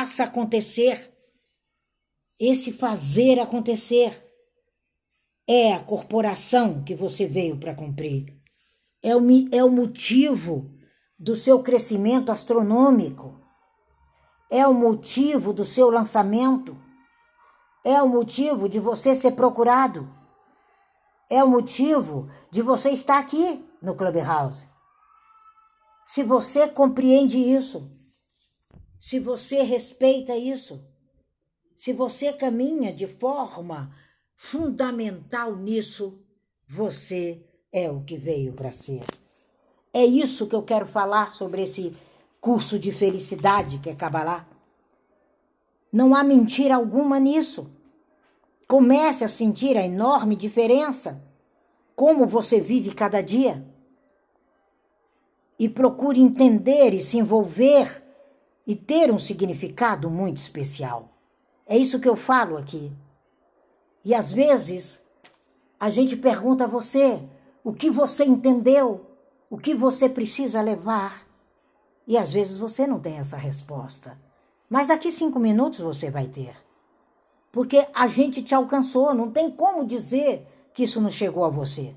faça 0.00 0.24
acontecer. 0.24 1.19
Esse 2.40 2.72
fazer 2.72 3.38
acontecer 3.38 4.26
é 5.46 5.74
a 5.74 5.80
corporação 5.80 6.82
que 6.82 6.94
você 6.94 7.26
veio 7.26 7.58
para 7.58 7.74
cumprir. 7.74 8.34
É 9.02 9.14
o, 9.14 9.20
é 9.52 9.62
o 9.62 9.68
motivo 9.68 10.70
do 11.18 11.36
seu 11.36 11.62
crescimento 11.62 12.32
astronômico. 12.32 13.38
É 14.50 14.66
o 14.66 14.72
motivo 14.72 15.52
do 15.52 15.66
seu 15.66 15.90
lançamento. 15.90 16.80
É 17.84 18.02
o 18.02 18.08
motivo 18.08 18.70
de 18.70 18.80
você 18.80 19.14
ser 19.14 19.32
procurado. 19.32 20.10
É 21.28 21.44
o 21.44 21.48
motivo 21.48 22.30
de 22.50 22.62
você 22.62 22.90
estar 22.90 23.18
aqui 23.18 23.62
no 23.82 23.94
Clubhouse. 23.94 24.66
Se 26.06 26.22
você 26.22 26.68
compreende 26.68 27.38
isso, 27.38 27.90
se 28.98 29.20
você 29.20 29.62
respeita 29.62 30.34
isso, 30.34 30.89
se 31.80 31.94
você 31.94 32.30
caminha 32.30 32.92
de 32.92 33.06
forma 33.06 33.90
fundamental 34.36 35.56
nisso, 35.56 36.20
você 36.68 37.42
é 37.72 37.90
o 37.90 38.02
que 38.02 38.18
veio 38.18 38.52
para 38.52 38.70
ser. 38.70 39.02
É 39.90 40.04
isso 40.04 40.46
que 40.46 40.54
eu 40.54 40.62
quero 40.62 40.86
falar 40.86 41.30
sobre 41.30 41.62
esse 41.62 41.96
curso 42.38 42.78
de 42.78 42.92
felicidade 42.92 43.78
que 43.78 43.88
é 43.88 43.94
Kabbalah. 43.94 44.46
Não 45.90 46.14
há 46.14 46.22
mentira 46.22 46.74
alguma 46.74 47.18
nisso. 47.18 47.70
Comece 48.68 49.24
a 49.24 49.28
sentir 49.28 49.74
a 49.78 49.86
enorme 49.86 50.36
diferença, 50.36 51.24
como 51.96 52.26
você 52.26 52.60
vive 52.60 52.92
cada 52.92 53.22
dia. 53.22 53.66
E 55.58 55.66
procure 55.66 56.20
entender 56.20 56.92
e 56.92 57.02
se 57.02 57.16
envolver 57.16 58.04
e 58.66 58.76
ter 58.76 59.10
um 59.10 59.18
significado 59.18 60.10
muito 60.10 60.36
especial. 60.36 61.09
É 61.70 61.78
isso 61.78 62.00
que 62.00 62.08
eu 62.08 62.16
falo 62.16 62.58
aqui. 62.58 62.92
E 64.04 64.14
às 64.14 64.32
vezes 64.32 65.00
a 65.78 65.88
gente 65.88 66.16
pergunta 66.16 66.64
a 66.64 66.66
você 66.66 67.22
o 67.64 67.72
que 67.72 67.88
você 67.88 68.24
entendeu, 68.24 69.06
o 69.48 69.56
que 69.56 69.74
você 69.74 70.08
precisa 70.08 70.60
levar. 70.60 71.26
E 72.06 72.18
às 72.18 72.32
vezes 72.32 72.58
você 72.58 72.86
não 72.86 72.98
tem 72.98 73.18
essa 73.18 73.36
resposta. 73.36 74.18
Mas 74.68 74.88
daqui 74.88 75.12
cinco 75.12 75.38
minutos 75.38 75.78
você 75.80 76.10
vai 76.10 76.26
ter. 76.26 76.56
Porque 77.52 77.86
a 77.94 78.06
gente 78.06 78.42
te 78.42 78.54
alcançou, 78.54 79.14
não 79.14 79.30
tem 79.30 79.50
como 79.50 79.86
dizer 79.86 80.46
que 80.74 80.82
isso 80.82 81.00
não 81.00 81.10
chegou 81.10 81.44
a 81.44 81.48
você. 81.48 81.94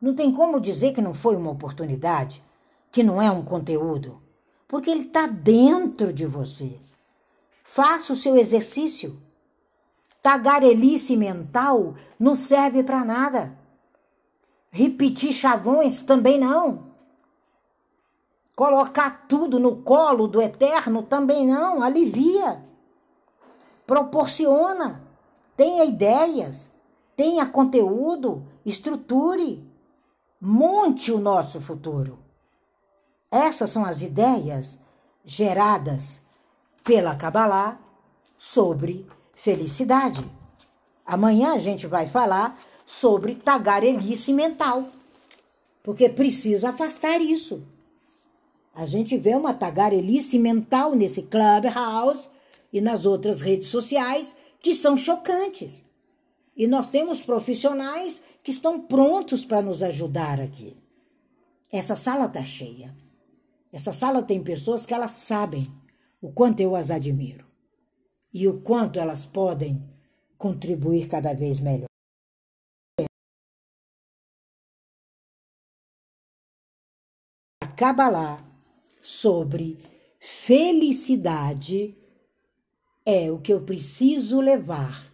Não 0.00 0.14
tem 0.14 0.32
como 0.32 0.60
dizer 0.60 0.92
que 0.92 1.00
não 1.00 1.14
foi 1.14 1.36
uma 1.36 1.52
oportunidade, 1.52 2.44
que 2.90 3.02
não 3.02 3.22
é 3.22 3.30
um 3.30 3.44
conteúdo 3.44 4.26
porque 4.68 4.90
ele 4.90 5.02
está 5.02 5.26
dentro 5.26 6.12
de 6.12 6.26
você. 6.26 6.78
Faça 7.76 8.14
o 8.14 8.16
seu 8.16 8.38
exercício. 8.38 9.20
Tagarelice 10.22 11.14
mental 11.14 11.94
não 12.18 12.34
serve 12.34 12.82
para 12.82 13.04
nada. 13.04 13.54
Repetir 14.70 15.30
chavões 15.30 16.02
também 16.02 16.38
não. 16.38 16.86
Colocar 18.56 19.26
tudo 19.28 19.60
no 19.60 19.82
colo 19.82 20.26
do 20.26 20.40
eterno 20.40 21.02
também 21.02 21.46
não. 21.46 21.82
Alivia. 21.82 22.64
Proporciona. 23.86 25.06
Tenha 25.54 25.84
ideias. 25.84 26.70
Tenha 27.14 27.44
conteúdo. 27.44 28.42
Estruture. 28.64 29.62
Monte 30.40 31.12
o 31.12 31.18
nosso 31.18 31.60
futuro. 31.60 32.18
Essas 33.30 33.68
são 33.68 33.84
as 33.84 34.00
ideias 34.00 34.78
geradas 35.26 36.24
pela 36.86 37.16
Kabbalah 37.16 37.80
sobre 38.38 39.04
felicidade. 39.34 40.24
Amanhã 41.04 41.52
a 41.52 41.58
gente 41.58 41.84
vai 41.88 42.06
falar 42.06 42.56
sobre 42.86 43.34
tagarelice 43.34 44.32
mental, 44.32 44.84
porque 45.82 46.08
precisa 46.08 46.70
afastar 46.70 47.20
isso. 47.20 47.60
A 48.72 48.86
gente 48.86 49.18
vê 49.18 49.34
uma 49.34 49.52
tagarelice 49.52 50.38
mental 50.38 50.94
nesse 50.94 51.22
Clubhouse 51.22 52.28
e 52.72 52.80
nas 52.80 53.04
outras 53.04 53.40
redes 53.40 53.68
sociais 53.68 54.36
que 54.60 54.72
são 54.72 54.96
chocantes. 54.96 55.82
E 56.56 56.68
nós 56.68 56.88
temos 56.88 57.20
profissionais 57.20 58.22
que 58.44 58.52
estão 58.52 58.80
prontos 58.80 59.44
para 59.44 59.60
nos 59.60 59.82
ajudar 59.82 60.40
aqui. 60.40 60.76
Essa 61.72 61.96
sala 61.96 62.26
está 62.26 62.44
cheia. 62.44 62.94
Essa 63.72 63.92
sala 63.92 64.22
tem 64.22 64.40
pessoas 64.40 64.86
que 64.86 64.94
elas 64.94 65.10
sabem 65.10 65.66
o 66.26 66.32
quanto 66.32 66.58
eu 66.58 66.74
as 66.74 66.90
admiro 66.90 67.46
e 68.34 68.48
o 68.48 68.60
quanto 68.60 68.98
elas 68.98 69.24
podem 69.24 69.80
contribuir 70.36 71.06
cada 71.06 71.32
vez 71.32 71.60
melhor. 71.60 71.86
A 77.62 77.68
Kabbalah 77.68 78.44
sobre 79.00 79.78
felicidade 80.18 81.96
é 83.04 83.30
o 83.30 83.38
que 83.38 83.52
eu 83.52 83.64
preciso 83.64 84.40
levar 84.40 85.06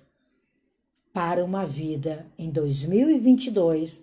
para 1.13 1.45
uma 1.45 1.67
vida 1.67 2.27
em 2.39 2.51
2022 2.51 4.01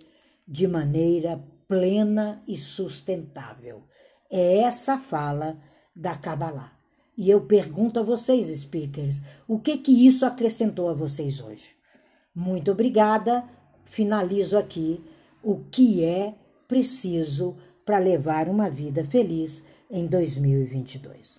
de 0.47 0.67
maneira 0.67 1.43
plena 1.67 2.43
e 2.47 2.55
sustentável. 2.55 3.83
É 4.29 4.59
essa 4.59 4.99
fala 4.99 5.59
da 5.95 6.15
Kabbalah. 6.15 6.78
E 7.21 7.29
eu 7.29 7.41
pergunto 7.41 7.99
a 7.99 8.01
vocês, 8.01 8.47
speakers, 8.61 9.21
o 9.45 9.59
que 9.59 9.77
que 9.77 10.07
isso 10.07 10.25
acrescentou 10.25 10.87
a 10.87 10.93
vocês 10.93 11.41
hoje? 11.41 11.75
Muito 12.33 12.71
obrigada. 12.71 13.43
Finalizo 13.83 14.57
aqui 14.57 15.03
o 15.43 15.59
que 15.69 16.01
é 16.01 16.33
preciso 16.65 17.57
para 17.83 17.99
levar 17.99 18.47
uma 18.47 18.69
vida 18.69 19.03
feliz 19.03 19.65
em 19.91 20.07
2022. 20.07 21.37